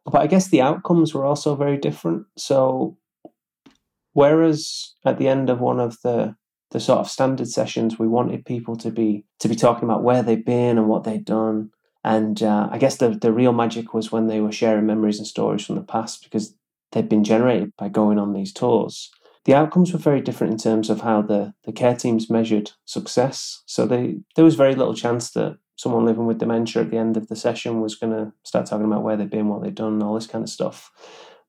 But 0.05 0.21
I 0.21 0.27
guess 0.27 0.49
the 0.49 0.61
outcomes 0.61 1.13
were 1.13 1.25
also 1.25 1.55
very 1.55 1.77
different. 1.77 2.25
So 2.37 2.97
whereas 4.11 4.95
at 5.05 5.17
the 5.17 5.27
end 5.27 5.49
of 5.49 5.59
one 5.59 5.79
of 5.79 6.01
the 6.01 6.35
the 6.71 6.79
sort 6.79 6.99
of 6.99 7.09
standard 7.09 7.47
sessions 7.47 7.99
we 7.99 8.07
wanted 8.07 8.45
people 8.45 8.75
to 8.75 8.89
be 8.89 9.23
to 9.39 9.47
be 9.47 9.55
talking 9.55 9.83
about 9.83 10.03
where 10.03 10.23
they've 10.23 10.45
been 10.45 10.79
and 10.79 10.87
what 10.87 11.03
they've 11.03 11.23
done 11.23 11.69
And 12.03 12.41
uh, 12.43 12.67
I 12.71 12.77
guess 12.77 12.97
the, 12.97 13.09
the 13.09 13.31
real 13.31 13.53
magic 13.53 13.93
was 13.93 14.11
when 14.11 14.27
they 14.27 14.41
were 14.41 14.51
sharing 14.51 14.85
memories 14.85 15.19
and 15.19 15.27
stories 15.27 15.65
from 15.65 15.75
the 15.75 15.81
past 15.81 16.23
because 16.23 16.55
they'd 16.91 17.09
been 17.09 17.23
generated 17.23 17.71
by 17.77 17.89
going 17.89 18.19
on 18.19 18.33
these 18.33 18.53
tours. 18.53 19.09
The 19.45 19.53
outcomes 19.53 19.91
were 19.91 19.99
very 19.99 20.21
different 20.21 20.53
in 20.53 20.59
terms 20.59 20.89
of 20.89 21.01
how 21.01 21.21
the, 21.21 21.53
the 21.65 21.71
care 21.71 21.95
teams 21.95 22.29
measured 22.29 22.71
success. 22.85 23.61
So 23.65 23.85
they 23.85 24.17
there 24.35 24.45
was 24.45 24.55
very 24.55 24.75
little 24.75 24.93
chance 24.93 25.31
that 25.31 25.57
someone 25.75 26.05
living 26.05 26.25
with 26.25 26.37
dementia 26.37 26.81
at 26.81 26.91
the 26.91 26.97
end 26.97 27.17
of 27.17 27.27
the 27.27 27.35
session 27.35 27.81
was 27.81 27.95
going 27.95 28.13
to 28.13 28.31
start 28.43 28.65
talking 28.65 28.85
about 28.85 29.03
where 29.03 29.17
they've 29.17 29.29
been, 29.29 29.49
what 29.49 29.63
they've 29.63 29.75
done, 29.75 30.01
all 30.01 30.15
this 30.15 30.27
kind 30.27 30.43
of 30.43 30.49
stuff. 30.49 30.91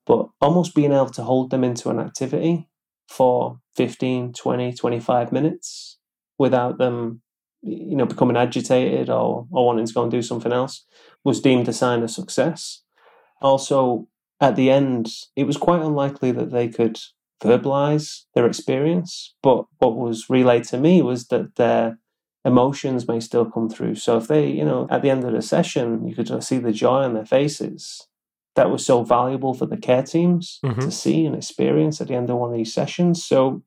But 0.06 0.28
almost 0.40 0.74
being 0.74 0.92
able 0.92 1.10
to 1.10 1.22
hold 1.22 1.50
them 1.50 1.64
into 1.64 1.88
an 1.90 1.98
activity 1.98 2.68
for 3.08 3.60
15, 3.76 4.32
20, 4.32 4.72
25 4.72 5.32
minutes 5.32 5.98
without 6.38 6.78
them, 6.78 7.22
you 7.64 7.96
know, 7.96 8.06
becoming 8.06 8.36
agitated 8.36 9.08
or, 9.08 9.46
or 9.50 9.66
wanting 9.66 9.86
to 9.86 9.94
go 9.94 10.02
and 10.02 10.10
do 10.10 10.22
something 10.22 10.52
else 10.52 10.84
was 11.24 11.40
deemed 11.40 11.68
a 11.68 11.72
sign 11.72 12.02
of 12.02 12.10
success. 12.10 12.82
Also, 13.40 14.06
at 14.40 14.56
the 14.56 14.70
end, 14.70 15.08
it 15.34 15.44
was 15.44 15.56
quite 15.56 15.80
unlikely 15.80 16.30
that 16.32 16.50
they 16.50 16.68
could 16.68 16.98
verbalize 17.42 18.24
their 18.34 18.46
experience. 18.46 19.34
But 19.42 19.64
what 19.78 19.96
was 19.96 20.28
relayed 20.28 20.64
to 20.64 20.78
me 20.78 21.02
was 21.02 21.28
that 21.28 21.56
their 21.56 21.98
emotions 22.44 23.08
may 23.08 23.20
still 23.20 23.46
come 23.46 23.70
through. 23.70 23.94
So 23.94 24.18
if 24.18 24.28
they, 24.28 24.48
you 24.48 24.64
know, 24.64 24.86
at 24.90 25.02
the 25.02 25.10
end 25.10 25.24
of 25.24 25.32
the 25.32 25.42
session, 25.42 26.06
you 26.06 26.14
could 26.14 26.44
see 26.44 26.58
the 26.58 26.72
joy 26.72 27.02
on 27.02 27.14
their 27.14 27.24
faces. 27.24 28.06
That 28.56 28.70
was 28.70 28.84
so 28.84 29.02
valuable 29.02 29.54
for 29.54 29.66
the 29.66 29.76
care 29.76 30.02
teams 30.02 30.60
mm-hmm. 30.64 30.80
to 30.80 30.90
see 30.90 31.24
and 31.24 31.34
experience 31.34 32.00
at 32.00 32.08
the 32.08 32.14
end 32.14 32.30
of 32.30 32.36
one 32.36 32.50
of 32.50 32.56
these 32.56 32.72
sessions. 32.72 33.24
So 33.24 33.62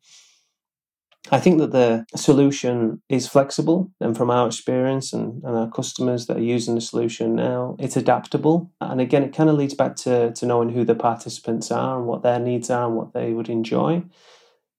I 1.31 1.39
think 1.39 1.59
that 1.59 1.71
the 1.71 2.05
solution 2.15 3.01
is 3.09 3.27
flexible, 3.27 3.91
and 3.99 4.15
from 4.15 4.29
our 4.29 4.47
experience 4.47 5.11
and, 5.11 5.43
and, 5.43 5.57
our 5.57 5.69
customers 5.69 6.27
that 6.27 6.37
are 6.37 6.41
using 6.41 6.75
the 6.75 6.81
solution 6.81 7.35
now, 7.35 7.75
it's 7.79 7.97
adaptable. 7.97 8.71
And 8.79 9.01
again, 9.01 9.23
it 9.23 9.35
kind 9.35 9.49
of 9.49 9.55
leads 9.55 9.73
back 9.73 9.95
to, 9.97 10.31
to 10.31 10.45
knowing 10.45 10.69
who 10.69 10.85
the 10.85 10.95
participants 10.95 11.71
are 11.71 11.97
and 11.97 12.07
what 12.07 12.23
their 12.23 12.39
needs 12.39 12.69
are 12.69 12.87
and 12.87 12.95
what 12.95 13.13
they 13.13 13.33
would 13.33 13.49
enjoy. 13.49 14.03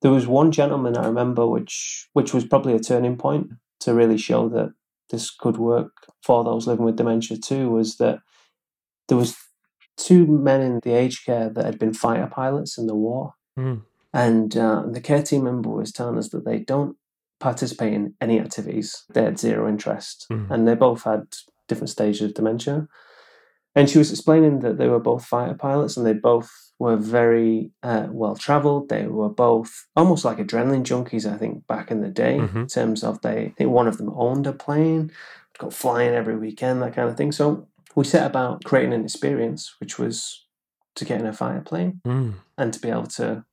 There 0.00 0.10
was 0.10 0.26
one 0.26 0.52
gentleman 0.52 0.96
I 0.96 1.06
remember, 1.06 1.46
which 1.46 2.08
which 2.12 2.32
was 2.32 2.44
probably 2.44 2.74
a 2.74 2.80
turning 2.80 3.16
point 3.16 3.48
to 3.80 3.94
really 3.94 4.18
show 4.18 4.48
that 4.50 4.72
this 5.10 5.30
could 5.30 5.56
work 5.56 5.90
for 6.22 6.44
those 6.44 6.66
living 6.66 6.84
with 6.84 6.96
dementia 6.96 7.36
too. 7.36 7.70
Was 7.70 7.96
that 7.96 8.20
there 9.08 9.18
was 9.18 9.36
two 9.96 10.26
men 10.26 10.60
in 10.60 10.80
the 10.84 10.92
aged 10.92 11.26
care 11.26 11.50
that 11.50 11.64
had 11.64 11.78
been 11.78 11.92
fighter 11.92 12.28
pilots 12.28 12.78
in 12.78 12.86
the 12.86 12.94
war. 12.94 13.34
Mm 13.58 13.82
and 14.12 14.56
uh, 14.56 14.84
the 14.90 15.00
care 15.00 15.22
team 15.22 15.44
member 15.44 15.70
was 15.70 15.92
telling 15.92 16.18
us 16.18 16.30
that 16.30 16.44
they 16.44 16.58
don't 16.58 16.96
participate 17.40 17.92
in 17.92 18.14
any 18.20 18.40
activities. 18.40 19.04
They 19.12 19.22
had 19.22 19.38
zero 19.38 19.68
interest. 19.68 20.26
Mm. 20.30 20.50
And 20.50 20.68
they 20.68 20.74
both 20.74 21.04
had 21.04 21.26
different 21.68 21.90
stages 21.90 22.22
of 22.22 22.34
dementia. 22.34 22.88
And 23.74 23.88
she 23.88 23.98
was 23.98 24.10
explaining 24.10 24.60
that 24.60 24.78
they 24.78 24.88
were 24.88 24.98
both 24.98 25.24
fighter 25.24 25.54
pilots 25.54 25.96
and 25.96 26.04
they 26.04 26.14
both 26.14 26.50
were 26.78 26.96
very 26.96 27.70
uh, 27.82 28.08
well 28.10 28.34
traveled. 28.34 28.88
They 28.88 29.06
were 29.06 29.28
both 29.28 29.86
almost 29.94 30.24
like 30.24 30.38
adrenaline 30.38 30.84
junkies, 30.84 31.30
I 31.30 31.36
think, 31.36 31.66
back 31.66 31.90
in 31.90 32.00
the 32.00 32.08
day, 32.08 32.38
mm-hmm. 32.38 32.60
in 32.60 32.66
terms 32.66 33.04
of 33.04 33.20
they, 33.20 33.46
I 33.46 33.54
think 33.56 33.70
one 33.70 33.86
of 33.86 33.98
them 33.98 34.12
owned 34.16 34.46
a 34.46 34.52
plane, 34.52 35.12
got 35.58 35.72
flying 35.72 36.14
every 36.14 36.36
weekend, 36.36 36.82
that 36.82 36.94
kind 36.94 37.08
of 37.08 37.16
thing. 37.16 37.30
So 37.30 37.68
we 37.94 38.04
set 38.04 38.26
about 38.26 38.64
creating 38.64 38.94
an 38.94 39.04
experience, 39.04 39.74
which 39.80 39.98
was 39.98 40.46
to 40.96 41.04
get 41.04 41.20
in 41.20 41.26
a 41.26 41.32
fighter 41.32 41.60
plane 41.60 42.00
mm. 42.04 42.34
and 42.56 42.72
to 42.72 42.80
be 42.80 42.88
able 42.88 43.06
to 43.06 43.44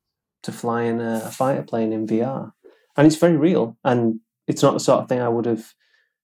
to 0.46 0.52
fly 0.52 0.84
in 0.84 1.00
a, 1.02 1.22
a 1.26 1.32
fighter 1.32 1.64
plane 1.64 1.94
in 1.94 2.08
VR, 2.08 2.54
and 2.96 3.06
it's 3.08 3.18
very 3.18 3.38
real. 3.38 3.78
And 3.84 4.20
it's 4.48 4.62
not 4.62 4.74
the 4.74 4.80
sort 4.80 5.02
of 5.02 5.10
thing 5.10 5.22
I 5.22 5.30
would 5.30 5.46
have 5.46 5.74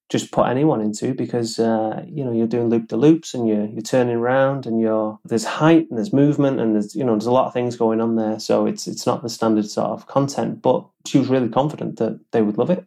just 0.10 0.32
put 0.32 0.48
anyone 0.48 0.82
into 0.82 1.14
because 1.14 1.58
uh, 1.58 2.04
you 2.06 2.24
know 2.24 2.34
you're 2.34 2.46
doing 2.46 2.70
loop 2.70 2.90
the 2.90 2.98
loops 2.98 3.34
and 3.34 3.48
you're 3.48 3.66
you're 3.66 3.82
turning 3.82 4.18
around 4.18 4.66
and 4.66 4.82
you're 4.82 5.18
there's 5.24 5.46
height 5.46 5.88
and 5.90 5.98
there's 5.98 6.12
movement 6.12 6.60
and 6.60 6.76
there's 6.76 6.94
you 6.94 7.04
know 7.04 7.14
there's 7.14 7.26
a 7.26 7.32
lot 7.32 7.48
of 7.48 7.54
things 7.54 7.78
going 7.78 8.02
on 8.02 8.18
there. 8.18 8.40
So 8.40 8.66
it's 8.66 8.88
it's 8.88 9.06
not 9.06 9.24
the 9.24 9.30
standard 9.30 9.70
sort 9.70 9.90
of 9.90 10.08
content. 10.08 10.62
But 10.62 10.86
she 11.08 11.18
was 11.18 11.30
really 11.30 11.50
confident 11.50 11.98
that 11.98 12.20
they 12.32 12.42
would 12.42 12.58
love 12.58 12.70
it, 12.70 12.86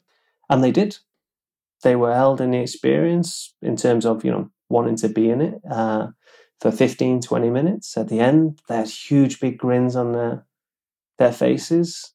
and 0.50 0.62
they 0.62 0.70
did. 0.70 0.98
They 1.82 1.96
were 1.96 2.14
held 2.14 2.40
in 2.40 2.50
the 2.50 2.60
experience 2.60 3.54
in 3.62 3.76
terms 3.76 4.04
of 4.04 4.24
you 4.24 4.30
know 4.30 4.50
wanting 4.68 4.96
to 4.96 5.08
be 5.08 5.30
in 5.30 5.40
it 5.40 5.60
uh, 5.70 6.08
for 6.60 6.70
15, 6.70 7.20
20 7.20 7.50
minutes. 7.50 7.96
At 7.96 8.08
the 8.08 8.20
end, 8.20 8.60
had 8.68 8.88
huge 8.88 9.40
big 9.40 9.58
grins 9.58 9.96
on 9.96 10.12
their 10.12 10.44
their 11.18 11.32
faces, 11.32 12.12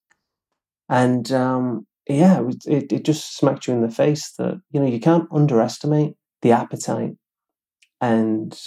and 0.87 1.31
um, 1.31 1.85
yeah, 2.07 2.41
it, 2.65 2.91
it 2.91 3.05
just 3.05 3.37
smacked 3.37 3.67
you 3.67 3.73
in 3.73 3.81
the 3.81 3.89
face 3.89 4.33
that 4.37 4.59
you 4.71 4.79
know 4.79 4.87
you 4.87 4.99
can't 4.99 5.27
underestimate 5.31 6.13
the 6.41 6.51
appetite 6.51 7.15
and 8.01 8.59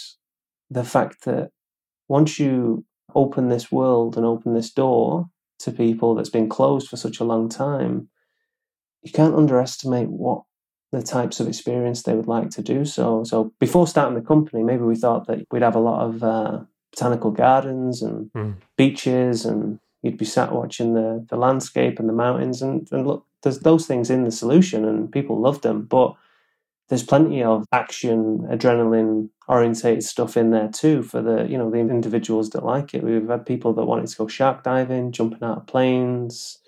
the 0.71 0.85
fact 0.85 1.25
that 1.25 1.51
once 2.09 2.39
you 2.39 2.85
open 3.15 3.49
this 3.49 3.71
world 3.71 4.17
and 4.17 4.27
open 4.27 4.55
this 4.55 4.71
door 4.71 5.27
to 5.59 5.71
people 5.71 6.15
that's 6.15 6.31
been 6.31 6.49
closed 6.49 6.89
for 6.89 6.97
such 6.97 7.21
a 7.21 7.25
long 7.25 7.49
time, 7.49 8.09
you 9.03 9.13
can't 9.13 9.35
underestimate 9.35 10.09
what 10.09 10.43
the 10.91 11.03
types 11.03 11.41
of 11.41 11.49
experience 11.49 12.03
they 12.03 12.15
would 12.15 12.27
like 12.27 12.51
to 12.51 12.63
do. 12.63 12.85
So, 12.85 13.25
so 13.25 13.53
before 13.59 13.87
starting 13.87 14.15
the 14.15 14.27
company, 14.27 14.63
maybe 14.63 14.83
we 14.83 14.97
thought 14.97 15.27
that 15.27 15.47
we'd 15.51 15.63
have 15.63 15.77
a 15.77 15.81
lot 15.81 16.07
of 16.07 16.23
uh, 16.23 16.61
botanical 16.93 17.31
gardens 17.31 18.03
and 18.03 18.31
mm. 18.33 18.57
beaches 18.77 19.47
and 19.47 19.79
you'd 20.03 20.19
be 20.19 20.25
sat 20.25 20.53
watching 20.53 20.95
the 20.95 21.25
the 21.31 21.37
landscape 21.37 21.99
and 21.99 22.09
the 22.09 22.13
mountains 22.13 22.61
and, 22.63 22.89
and 22.93 23.07
look 23.07 23.27
there's 23.43 23.61
those 23.61 23.87
things 23.87 24.11
in 24.11 24.25
the 24.25 24.31
solution 24.31 24.85
and 24.85 25.13
people 25.13 25.41
love 25.41 25.63
them 25.63 25.83
but 25.83 26.15
there's 26.89 27.03
plenty 27.03 27.43
of 27.43 27.65
action 27.73 28.41
adrenaline 28.51 29.29
orientated 29.49 30.03
stuff 30.03 30.37
in 30.37 30.51
there 30.51 30.69
too 30.69 31.03
for 31.03 31.23
the 31.23 31.47
you 31.49 31.57
know 31.57 31.71
the 31.71 31.79
individuals 31.79 32.51
that 32.51 32.65
like 32.65 32.95
it 32.95 33.03
we've 33.03 33.29
had 33.29 33.47
people 33.47 33.73
that 33.73 33.85
wanted 33.85 34.07
to 34.07 34.17
go 34.17 34.27
shark 34.27 34.63
diving 34.63 35.13
jumping 35.13 35.43
out 35.43 35.59
of 35.59 35.67
planes 35.67 36.59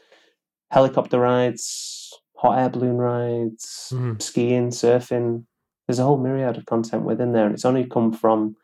helicopter 0.70 1.18
rides 1.18 2.12
hot 2.36 2.58
air 2.58 2.68
balloon 2.68 2.96
rides 2.96 3.92
mm. 3.92 4.20
skiing 4.20 4.70
surfing 4.70 5.44
there's 5.86 5.98
a 5.98 6.04
whole 6.04 6.18
myriad 6.18 6.56
of 6.56 6.66
content 6.66 7.04
within 7.04 7.32
there 7.32 7.46
and 7.46 7.54
it's 7.54 7.64
only 7.64 7.84
come 7.84 8.12
from 8.12 8.56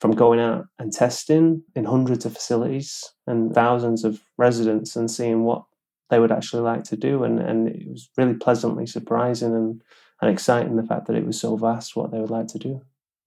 from 0.00 0.12
going 0.12 0.40
out 0.40 0.66
and 0.78 0.92
testing 0.92 1.62
in 1.74 1.84
hundreds 1.84 2.26
of 2.26 2.34
facilities 2.34 3.12
and 3.26 3.54
thousands 3.54 4.04
of 4.04 4.20
residents 4.36 4.96
and 4.96 5.10
seeing 5.10 5.44
what 5.44 5.64
they 6.10 6.18
would 6.18 6.32
actually 6.32 6.62
like 6.62 6.84
to 6.84 6.96
do. 6.96 7.24
And, 7.24 7.38
and 7.38 7.68
it 7.68 7.88
was 7.88 8.10
really 8.16 8.34
pleasantly 8.34 8.86
surprising 8.86 9.54
and, 9.54 9.82
and 10.20 10.30
exciting 10.30 10.76
the 10.76 10.82
fact 10.82 11.06
that 11.06 11.16
it 11.16 11.26
was 11.26 11.40
so 11.40 11.56
vast 11.56 11.96
what 11.96 12.10
they 12.10 12.18
would 12.18 12.30
like 12.30 12.48
to 12.48 12.58
do. 12.58 12.82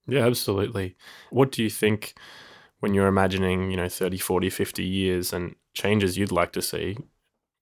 Yeah, 0.07 0.25
absolutely. 0.25 0.95
What 1.31 1.51
do 1.51 1.63
you 1.63 1.69
think 1.69 2.13
when 2.79 2.93
you're 2.93 3.07
imagining, 3.07 3.71
you 3.71 3.77
know, 3.77 3.89
30, 3.89 4.17
40, 4.17 4.49
50 4.49 4.83
years 4.83 5.33
and 5.33 5.55
changes 5.73 6.17
you'd 6.17 6.31
like 6.31 6.53
to 6.53 6.61
see? 6.61 6.97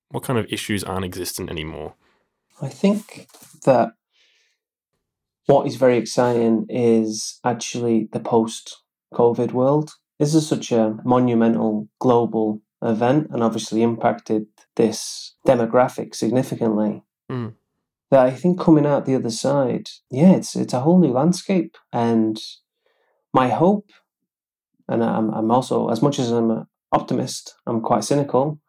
What 0.09 0.23
kind 0.23 0.37
of 0.37 0.51
issues 0.51 0.83
aren't 0.83 1.05
existent 1.05 1.49
anymore? 1.49 1.95
I 2.61 2.69
think 2.69 3.27
that 3.65 3.93
what 5.47 5.67
is 5.67 5.75
very 5.75 5.97
exciting 5.97 6.65
is 6.69 7.39
actually 7.43 8.09
the 8.11 8.19
post 8.19 8.81
COVID 9.15 9.51
world. 9.51 9.93
This 10.19 10.35
is 10.35 10.47
such 10.47 10.71
a 10.71 10.97
monumental 11.03 11.87
global 11.99 12.61
event 12.81 13.27
and 13.31 13.43
obviously 13.43 13.81
impacted 13.81 14.47
this 14.75 15.35
demographic 15.47 16.15
significantly. 16.15 17.03
Mm. 17.31 17.53
That 18.11 18.25
I 18.25 18.31
think 18.31 18.59
coming 18.59 18.85
out 18.85 19.05
the 19.05 19.15
other 19.15 19.31
side, 19.31 19.89
yeah, 20.11 20.33
it's 20.33 20.55
it's 20.55 20.73
a 20.73 20.81
whole 20.81 20.99
new 20.99 21.11
landscape. 21.11 21.75
And 21.91 22.39
my 23.33 23.49
hope, 23.49 23.89
and 24.87 25.03
I'm 25.03 25.31
I'm 25.31 25.49
also 25.49 25.89
as 25.89 26.01
much 26.01 26.19
as 26.19 26.31
I'm 26.31 26.51
an 26.51 26.67
optimist, 26.91 27.55
I'm 27.65 27.81
quite 27.81 28.03
cynical 28.03 28.59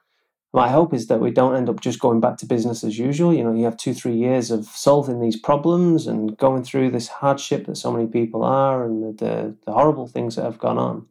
my 0.56 0.70
hope 0.70 0.94
is 0.94 1.08
that 1.08 1.20
we 1.20 1.30
don't 1.30 1.54
end 1.54 1.68
up 1.68 1.80
just 1.80 2.00
going 2.00 2.18
back 2.18 2.38
to 2.38 2.46
business 2.46 2.82
as 2.82 2.98
usual. 2.98 3.34
You 3.34 3.44
know, 3.44 3.52
you 3.52 3.66
have 3.66 3.76
two, 3.76 3.92
three 3.92 4.14
years 4.16 4.50
of 4.50 4.64
solving 4.64 5.20
these 5.20 5.38
problems 5.38 6.06
and 6.06 6.34
going 6.38 6.64
through 6.64 6.92
this 6.92 7.08
hardship 7.08 7.66
that 7.66 7.76
so 7.76 7.92
many 7.92 8.06
people 8.06 8.42
are 8.42 8.82
and 8.82 9.02
the, 9.02 9.24
the, 9.24 9.56
the 9.66 9.72
horrible 9.72 10.06
things 10.06 10.34
that 10.34 10.44
have 10.44 10.58
gone 10.58 10.78
on. 10.78 11.06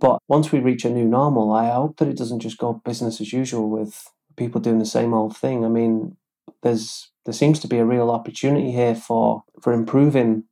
But 0.00 0.20
once 0.28 0.52
we 0.52 0.60
reach 0.60 0.84
a 0.84 0.90
new 0.90 1.04
normal, 1.04 1.52
I 1.52 1.68
hope 1.68 1.96
that 1.96 2.06
it 2.06 2.16
doesn't 2.16 2.38
just 2.38 2.58
go 2.58 2.74
business 2.84 3.20
as 3.20 3.32
usual 3.32 3.68
with 3.68 4.08
people 4.36 4.60
doing 4.60 4.78
the 4.78 4.86
same 4.86 5.12
old 5.14 5.36
thing. 5.36 5.64
I 5.64 5.68
mean, 5.68 6.16
there's 6.62 7.10
there 7.24 7.34
seems 7.34 7.58
to 7.60 7.68
be 7.68 7.78
a 7.78 7.84
real 7.84 8.08
opportunity 8.08 8.70
here 8.70 8.94
for 8.94 9.42
for 9.60 9.72
improving 9.72 10.44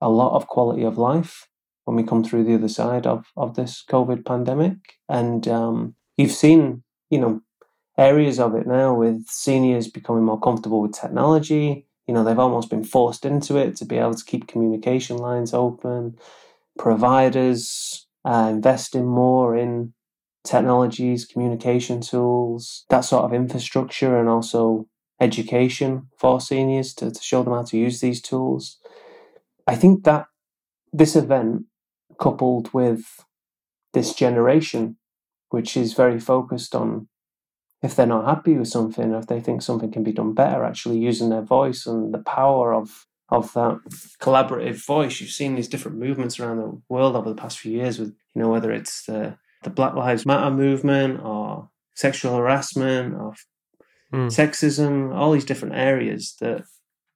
a 0.00 0.08
lot 0.08 0.36
of 0.36 0.46
quality 0.46 0.84
of 0.84 0.96
life 0.96 1.48
when 1.86 1.96
we 1.96 2.04
come 2.04 2.22
through 2.22 2.44
the 2.44 2.54
other 2.54 2.68
side 2.68 3.04
of, 3.04 3.26
of 3.36 3.56
this 3.56 3.84
COVID 3.90 4.24
pandemic. 4.24 4.76
And 5.08 5.48
um, 5.48 5.96
you've 6.16 6.30
seen 6.30 6.84
you 7.12 7.18
know, 7.18 7.42
areas 7.98 8.40
of 8.40 8.54
it 8.54 8.66
now 8.66 8.94
with 8.94 9.28
seniors 9.28 9.86
becoming 9.86 10.24
more 10.24 10.40
comfortable 10.40 10.80
with 10.80 10.98
technology. 10.98 11.86
You 12.08 12.14
know, 12.14 12.24
they've 12.24 12.38
almost 12.38 12.70
been 12.70 12.84
forced 12.84 13.26
into 13.26 13.58
it 13.58 13.76
to 13.76 13.84
be 13.84 13.98
able 13.98 14.14
to 14.14 14.24
keep 14.24 14.48
communication 14.48 15.18
lines 15.18 15.52
open. 15.52 16.16
Providers 16.78 18.06
uh, 18.24 18.48
investing 18.50 19.04
more 19.04 19.54
in 19.54 19.92
technologies, 20.42 21.26
communication 21.26 22.00
tools, 22.00 22.86
that 22.88 23.02
sort 23.02 23.24
of 23.24 23.34
infrastructure, 23.34 24.18
and 24.18 24.30
also 24.30 24.88
education 25.20 26.08
for 26.18 26.40
seniors 26.40 26.94
to, 26.94 27.10
to 27.10 27.22
show 27.22 27.42
them 27.42 27.52
how 27.52 27.62
to 27.62 27.76
use 27.76 28.00
these 28.00 28.22
tools. 28.22 28.78
I 29.66 29.74
think 29.76 30.04
that 30.04 30.28
this 30.94 31.14
event, 31.14 31.66
coupled 32.18 32.72
with 32.72 33.04
this 33.92 34.14
generation, 34.14 34.96
which 35.52 35.76
is 35.76 35.92
very 35.94 36.18
focused 36.18 36.74
on 36.74 37.08
if 37.82 37.96
they're 37.96 38.06
not 38.06 38.26
happy 38.26 38.56
with 38.56 38.68
something, 38.68 39.12
if 39.12 39.26
they 39.26 39.40
think 39.40 39.60
something 39.60 39.90
can 39.90 40.04
be 40.04 40.12
done 40.12 40.34
better, 40.34 40.64
actually 40.64 40.98
using 40.98 41.30
their 41.30 41.42
voice 41.42 41.86
and 41.86 42.14
the 42.14 42.22
power 42.22 42.74
of 42.74 43.06
of 43.28 43.52
that 43.54 43.78
collaborative 44.20 44.84
voice. 44.84 45.20
You've 45.20 45.30
seen 45.30 45.54
these 45.54 45.68
different 45.68 45.98
movements 45.98 46.38
around 46.38 46.58
the 46.58 46.80
world 46.88 47.16
over 47.16 47.30
the 47.30 47.34
past 47.34 47.58
few 47.58 47.72
years 47.72 47.98
with, 47.98 48.14
you 48.34 48.42
know, 48.42 48.48
whether 48.48 48.70
it's 48.70 49.06
the 49.06 49.36
the 49.62 49.70
Black 49.70 49.94
Lives 49.94 50.26
Matter 50.26 50.50
movement 50.50 51.20
or 51.22 51.70
sexual 51.94 52.36
harassment 52.36 53.14
or 53.14 53.34
mm. 54.12 54.26
sexism, 54.26 55.14
all 55.14 55.32
these 55.32 55.44
different 55.44 55.74
areas 55.74 56.36
that 56.40 56.64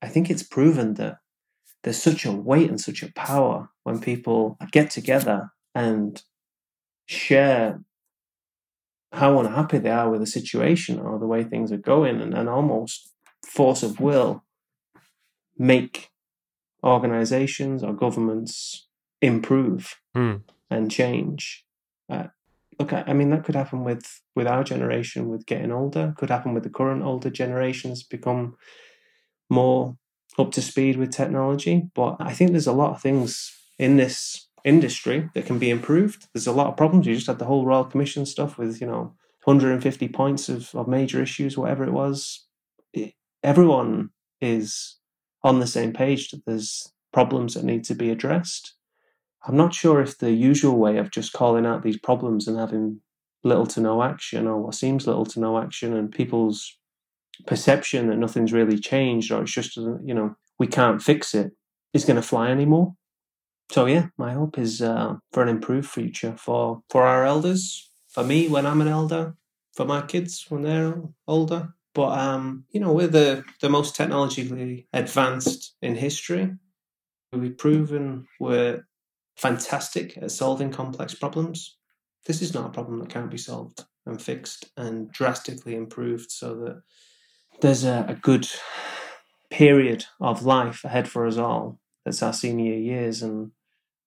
I 0.02 0.08
think 0.08 0.30
it's 0.30 0.42
proven 0.42 0.94
that 0.94 1.18
there's 1.82 2.02
such 2.02 2.24
a 2.24 2.32
weight 2.32 2.70
and 2.70 2.80
such 2.80 3.02
a 3.02 3.12
power 3.12 3.70
when 3.84 4.00
people 4.00 4.56
get 4.72 4.90
together 4.90 5.50
and 5.74 6.22
share 7.06 7.80
how 9.12 9.38
unhappy 9.38 9.78
they 9.78 9.90
are 9.90 10.10
with 10.10 10.20
the 10.20 10.26
situation 10.26 10.98
or 10.98 11.18
the 11.18 11.26
way 11.26 11.42
things 11.44 11.72
are 11.72 11.76
going 11.76 12.20
and, 12.20 12.34
and 12.34 12.48
almost 12.48 13.12
force 13.46 13.82
of 13.82 14.00
will 14.00 14.44
make 15.58 16.10
organizations 16.84 17.82
or 17.82 17.92
governments 17.92 18.88
improve 19.22 19.96
mm. 20.16 20.42
and 20.70 20.90
change. 20.90 21.64
Uh, 22.10 22.24
look, 22.78 22.92
I, 22.92 23.04
I 23.06 23.12
mean, 23.12 23.30
that 23.30 23.44
could 23.44 23.54
happen 23.54 23.84
with, 23.84 24.20
with 24.34 24.46
our 24.46 24.64
generation, 24.64 25.28
with 25.28 25.46
getting 25.46 25.72
older, 25.72 26.14
could 26.16 26.30
happen 26.30 26.52
with 26.54 26.62
the 26.62 26.70
current 26.70 27.02
older 27.02 27.30
generations 27.30 28.02
become 28.02 28.56
more 29.48 29.96
up 30.38 30.52
to 30.52 30.62
speed 30.62 30.96
with 30.96 31.10
technology. 31.10 31.88
But 31.94 32.16
I 32.20 32.32
think 32.32 32.50
there's 32.50 32.66
a 32.66 32.72
lot 32.72 32.90
of 32.90 33.00
things 33.00 33.52
in 33.78 33.96
this 33.96 34.48
industry 34.66 35.30
that 35.34 35.46
can 35.46 35.58
be 35.58 35.70
improved. 35.70 36.26
There's 36.34 36.48
a 36.48 36.52
lot 36.52 36.66
of 36.66 36.76
problems. 36.76 37.06
You 37.06 37.14
just 37.14 37.28
had 37.28 37.38
the 37.38 37.46
whole 37.46 37.64
Royal 37.64 37.84
Commission 37.84 38.26
stuff 38.26 38.58
with, 38.58 38.80
you 38.80 38.86
know, 38.86 39.14
150 39.44 40.08
points 40.08 40.48
of, 40.48 40.74
of 40.74 40.88
major 40.88 41.22
issues, 41.22 41.56
whatever 41.56 41.84
it 41.84 41.92
was. 41.92 42.46
It, 42.92 43.14
everyone 43.44 44.10
is 44.40 44.98
on 45.44 45.60
the 45.60 45.68
same 45.68 45.92
page 45.92 46.30
that 46.30 46.44
there's 46.44 46.92
problems 47.12 47.54
that 47.54 47.64
need 47.64 47.84
to 47.84 47.94
be 47.94 48.10
addressed. 48.10 48.74
I'm 49.46 49.56
not 49.56 49.72
sure 49.72 50.00
if 50.00 50.18
the 50.18 50.32
usual 50.32 50.76
way 50.76 50.98
of 50.98 51.12
just 51.12 51.32
calling 51.32 51.64
out 51.64 51.84
these 51.84 51.98
problems 51.98 52.48
and 52.48 52.58
having 52.58 53.00
little 53.44 53.66
to 53.66 53.80
no 53.80 54.02
action 54.02 54.48
or 54.48 54.60
what 54.60 54.74
seems 54.74 55.06
little 55.06 55.24
to 55.26 55.38
no 55.38 55.58
action 55.58 55.96
and 55.96 56.10
people's 56.10 56.76
perception 57.46 58.08
that 58.08 58.16
nothing's 58.16 58.52
really 58.52 58.78
changed 58.78 59.30
or 59.30 59.42
it's 59.42 59.52
just 59.52 59.76
you 59.76 60.14
know 60.14 60.34
we 60.58 60.66
can't 60.66 61.02
fix 61.02 61.34
it 61.34 61.52
is 61.92 62.04
going 62.04 62.16
to 62.16 62.22
fly 62.22 62.50
anymore 62.50 62.94
so 63.70 63.86
yeah 63.86 64.06
my 64.16 64.32
hope 64.32 64.58
is 64.58 64.80
uh, 64.80 65.16
for 65.32 65.42
an 65.42 65.48
improved 65.48 65.88
future 65.88 66.34
for 66.36 66.82
for 66.90 67.06
our 67.06 67.24
elders 67.24 67.90
for 68.08 68.24
me 68.24 68.48
when 68.48 68.66
i'm 68.66 68.80
an 68.80 68.88
elder 68.88 69.34
for 69.76 69.84
my 69.84 70.00
kids 70.00 70.46
when 70.48 70.62
they're 70.62 71.02
older. 71.28 71.74
But 71.94 72.18
um 72.18 72.64
you 72.70 72.80
know 72.80 72.92
we're 72.92 73.06
the 73.06 73.44
the 73.60 73.68
most 73.68 73.94
technologically 73.94 74.88
advanced 74.92 75.76
in 75.82 75.94
history. 75.94 76.54
We've 77.32 77.56
proven 77.56 78.26
we're 78.40 78.86
fantastic 79.36 80.16
at 80.16 80.30
solving 80.30 80.70
complex 80.70 81.14
problems. 81.14 81.76
This 82.24 82.40
is 82.40 82.54
not 82.54 82.66
a 82.66 82.72
problem 82.72 82.98
that 83.00 83.10
can't 83.10 83.30
be 83.30 83.38
solved 83.38 83.84
and 84.06 84.20
fixed 84.20 84.70
and 84.76 85.12
drastically 85.12 85.74
improved 85.74 86.30
so 86.30 86.54
that 86.56 86.82
there's 87.60 87.84
a, 87.84 88.06
a 88.08 88.14
good 88.14 88.48
period 89.50 90.06
of 90.20 90.44
life 90.44 90.84
ahead 90.84 91.08
for 91.08 91.26
us 91.26 91.36
all. 91.36 91.78
That's 92.06 92.22
our 92.22 92.32
senior 92.32 92.76
years, 92.76 93.20
and 93.20 93.50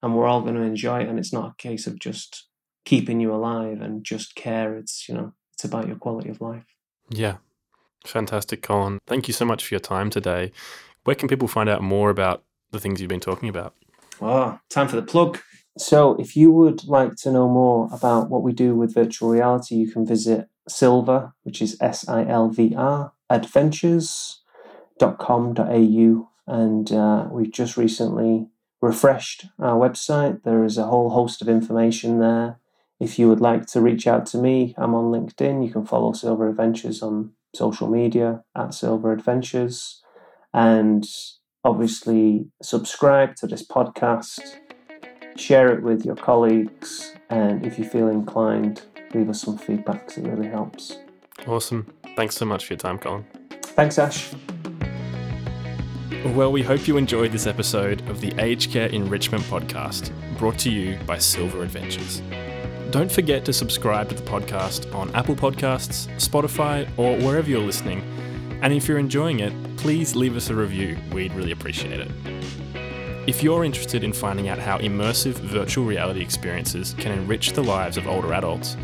and 0.01 0.15
we're 0.15 0.25
all 0.25 0.41
going 0.41 0.55
to 0.55 0.61
enjoy 0.61 1.01
it. 1.01 1.09
And 1.09 1.19
it's 1.19 1.33
not 1.33 1.51
a 1.51 1.61
case 1.61 1.85
of 1.85 1.99
just 1.99 2.47
keeping 2.85 3.19
you 3.19 3.33
alive 3.33 3.81
and 3.81 4.05
just 4.05 4.35
care. 4.35 4.77
It's 4.77 5.09
you 5.09 5.15
know 5.15 5.33
it's 5.53 5.65
about 5.65 5.87
your 5.87 5.97
quality 5.97 6.29
of 6.29 6.39
life. 6.39 6.63
Yeah, 7.09 7.37
fantastic, 8.05 8.61
Colin. 8.61 8.99
Thank 9.05 9.27
you 9.27 9.33
so 9.33 9.43
much 9.43 9.65
for 9.65 9.73
your 9.73 9.81
time 9.81 10.09
today. 10.09 10.53
Where 11.03 11.15
can 11.15 11.27
people 11.27 11.49
find 11.49 11.67
out 11.67 11.83
more 11.83 12.09
about 12.09 12.45
the 12.71 12.79
things 12.79 13.01
you've 13.01 13.09
been 13.09 13.19
talking 13.19 13.49
about? 13.49 13.75
Oh, 14.21 14.59
time 14.69 14.87
for 14.87 14.95
the 14.95 15.01
plug. 15.01 15.39
So, 15.77 16.15
if 16.15 16.37
you 16.37 16.53
would 16.53 16.87
like 16.87 17.15
to 17.17 17.31
know 17.31 17.49
more 17.49 17.89
about 17.91 18.29
what 18.29 18.43
we 18.43 18.53
do 18.53 18.75
with 18.75 18.93
virtual 18.93 19.29
reality, 19.29 19.75
you 19.75 19.91
can 19.91 20.05
visit 20.05 20.47
Silvr, 20.69 21.33
which 21.43 21.61
is 21.61 21.75
S 21.81 22.07
I 22.07 22.25
L 22.25 22.47
V 22.47 22.75
R, 22.77 23.11
adventures.com.au. 23.29 26.28
And 26.49 26.91
uh, 26.91 27.27
we've 27.31 27.51
just 27.51 27.77
recently 27.77 28.47
refreshed 28.81 29.45
our 29.59 29.77
website. 29.77 30.43
There 30.43 30.65
is 30.65 30.77
a 30.77 30.87
whole 30.87 31.11
host 31.11 31.43
of 31.43 31.47
information 31.47 32.19
there. 32.19 32.59
If 32.99 33.19
you 33.19 33.29
would 33.29 33.39
like 33.39 33.67
to 33.67 33.81
reach 33.81 34.07
out 34.07 34.25
to 34.27 34.39
me, 34.39 34.73
I'm 34.75 34.95
on 34.95 35.11
LinkedIn. 35.11 35.63
You 35.63 35.71
can 35.71 35.85
follow 35.85 36.11
Silver 36.11 36.49
Adventures 36.49 37.03
on 37.03 37.33
social 37.55 37.87
media 37.87 38.43
at 38.57 38.73
Silver 38.73 39.13
Adventures. 39.13 40.01
And 40.51 41.05
obviously, 41.63 42.47
subscribe 42.63 43.35
to 43.35 43.47
this 43.47 43.65
podcast, 43.65 44.57
share 45.35 45.71
it 45.71 45.83
with 45.83 46.03
your 46.03 46.15
colleagues, 46.15 47.13
and 47.29 47.63
if 47.65 47.77
you 47.77 47.85
feel 47.85 48.07
inclined, 48.07 48.81
leave 49.13 49.29
us 49.29 49.41
some 49.43 49.57
feedback 49.57 50.07
because 50.07 50.23
it 50.23 50.27
really 50.27 50.49
helps. 50.49 50.97
Awesome. 51.47 51.93
Thanks 52.15 52.35
so 52.35 52.45
much 52.45 52.65
for 52.65 52.73
your 52.73 52.79
time, 52.79 52.97
Colin. 52.97 53.25
Thanks, 53.61 53.99
Ash. 53.99 54.33
Well, 56.25 56.51
we 56.51 56.61
hope 56.61 56.85
you 56.85 56.97
enjoyed 56.97 57.31
this 57.31 57.47
episode 57.47 58.07
of 58.09 58.19
the 58.19 58.33
Aged 58.39 58.71
Care 58.71 58.87
Enrichment 58.87 59.41
Podcast, 59.45 60.11
brought 60.37 60.59
to 60.59 60.69
you 60.69 60.99
by 61.05 61.17
Silver 61.17 61.63
Adventures. 61.63 62.21
Don't 62.91 63.09
forget 63.09 63.45
to 63.45 63.53
subscribe 63.53 64.09
to 64.09 64.15
the 64.15 64.23
podcast 64.23 64.93
on 64.93 65.15
Apple 65.15 65.37
Podcasts, 65.37 66.13
Spotify, 66.17 66.89
or 66.97 67.17
wherever 67.19 67.49
you're 67.49 67.61
listening. 67.61 68.01
And 68.61 68.73
if 68.73 68.85
you're 68.85 68.97
enjoying 68.97 69.39
it, 69.39 69.53
please 69.77 70.13
leave 70.13 70.35
us 70.35 70.49
a 70.49 70.55
review. 70.55 70.97
We'd 71.13 71.33
really 71.33 71.51
appreciate 71.51 72.01
it. 72.01 72.11
If 73.25 73.41
you're 73.41 73.63
interested 73.63 74.03
in 74.03 74.11
finding 74.11 74.49
out 74.49 74.59
how 74.59 74.77
immersive 74.79 75.35
virtual 75.35 75.85
reality 75.85 76.19
experiences 76.19 76.95
can 76.97 77.13
enrich 77.13 77.53
the 77.53 77.63
lives 77.63 77.95
of 77.95 78.07
older 78.07 78.33
adults, 78.33 78.75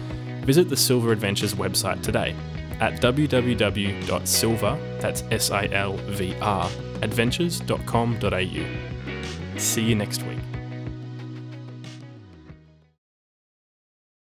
visit 0.45 0.69
the 0.69 0.77
Silver 0.77 1.11
Adventures 1.11 1.53
website 1.53 2.01
today 2.01 2.33
at 2.79 3.01
www.silvr, 3.01 5.01
that's 5.01 5.23
S 5.31 5.51
I 5.51 5.65
L 5.67 5.97
V 5.97 6.33
R, 6.41 6.69
adventures.com.au. 7.01 9.57
See 9.57 9.81
you 9.81 9.95
next 9.95 10.21
week. 10.23 10.34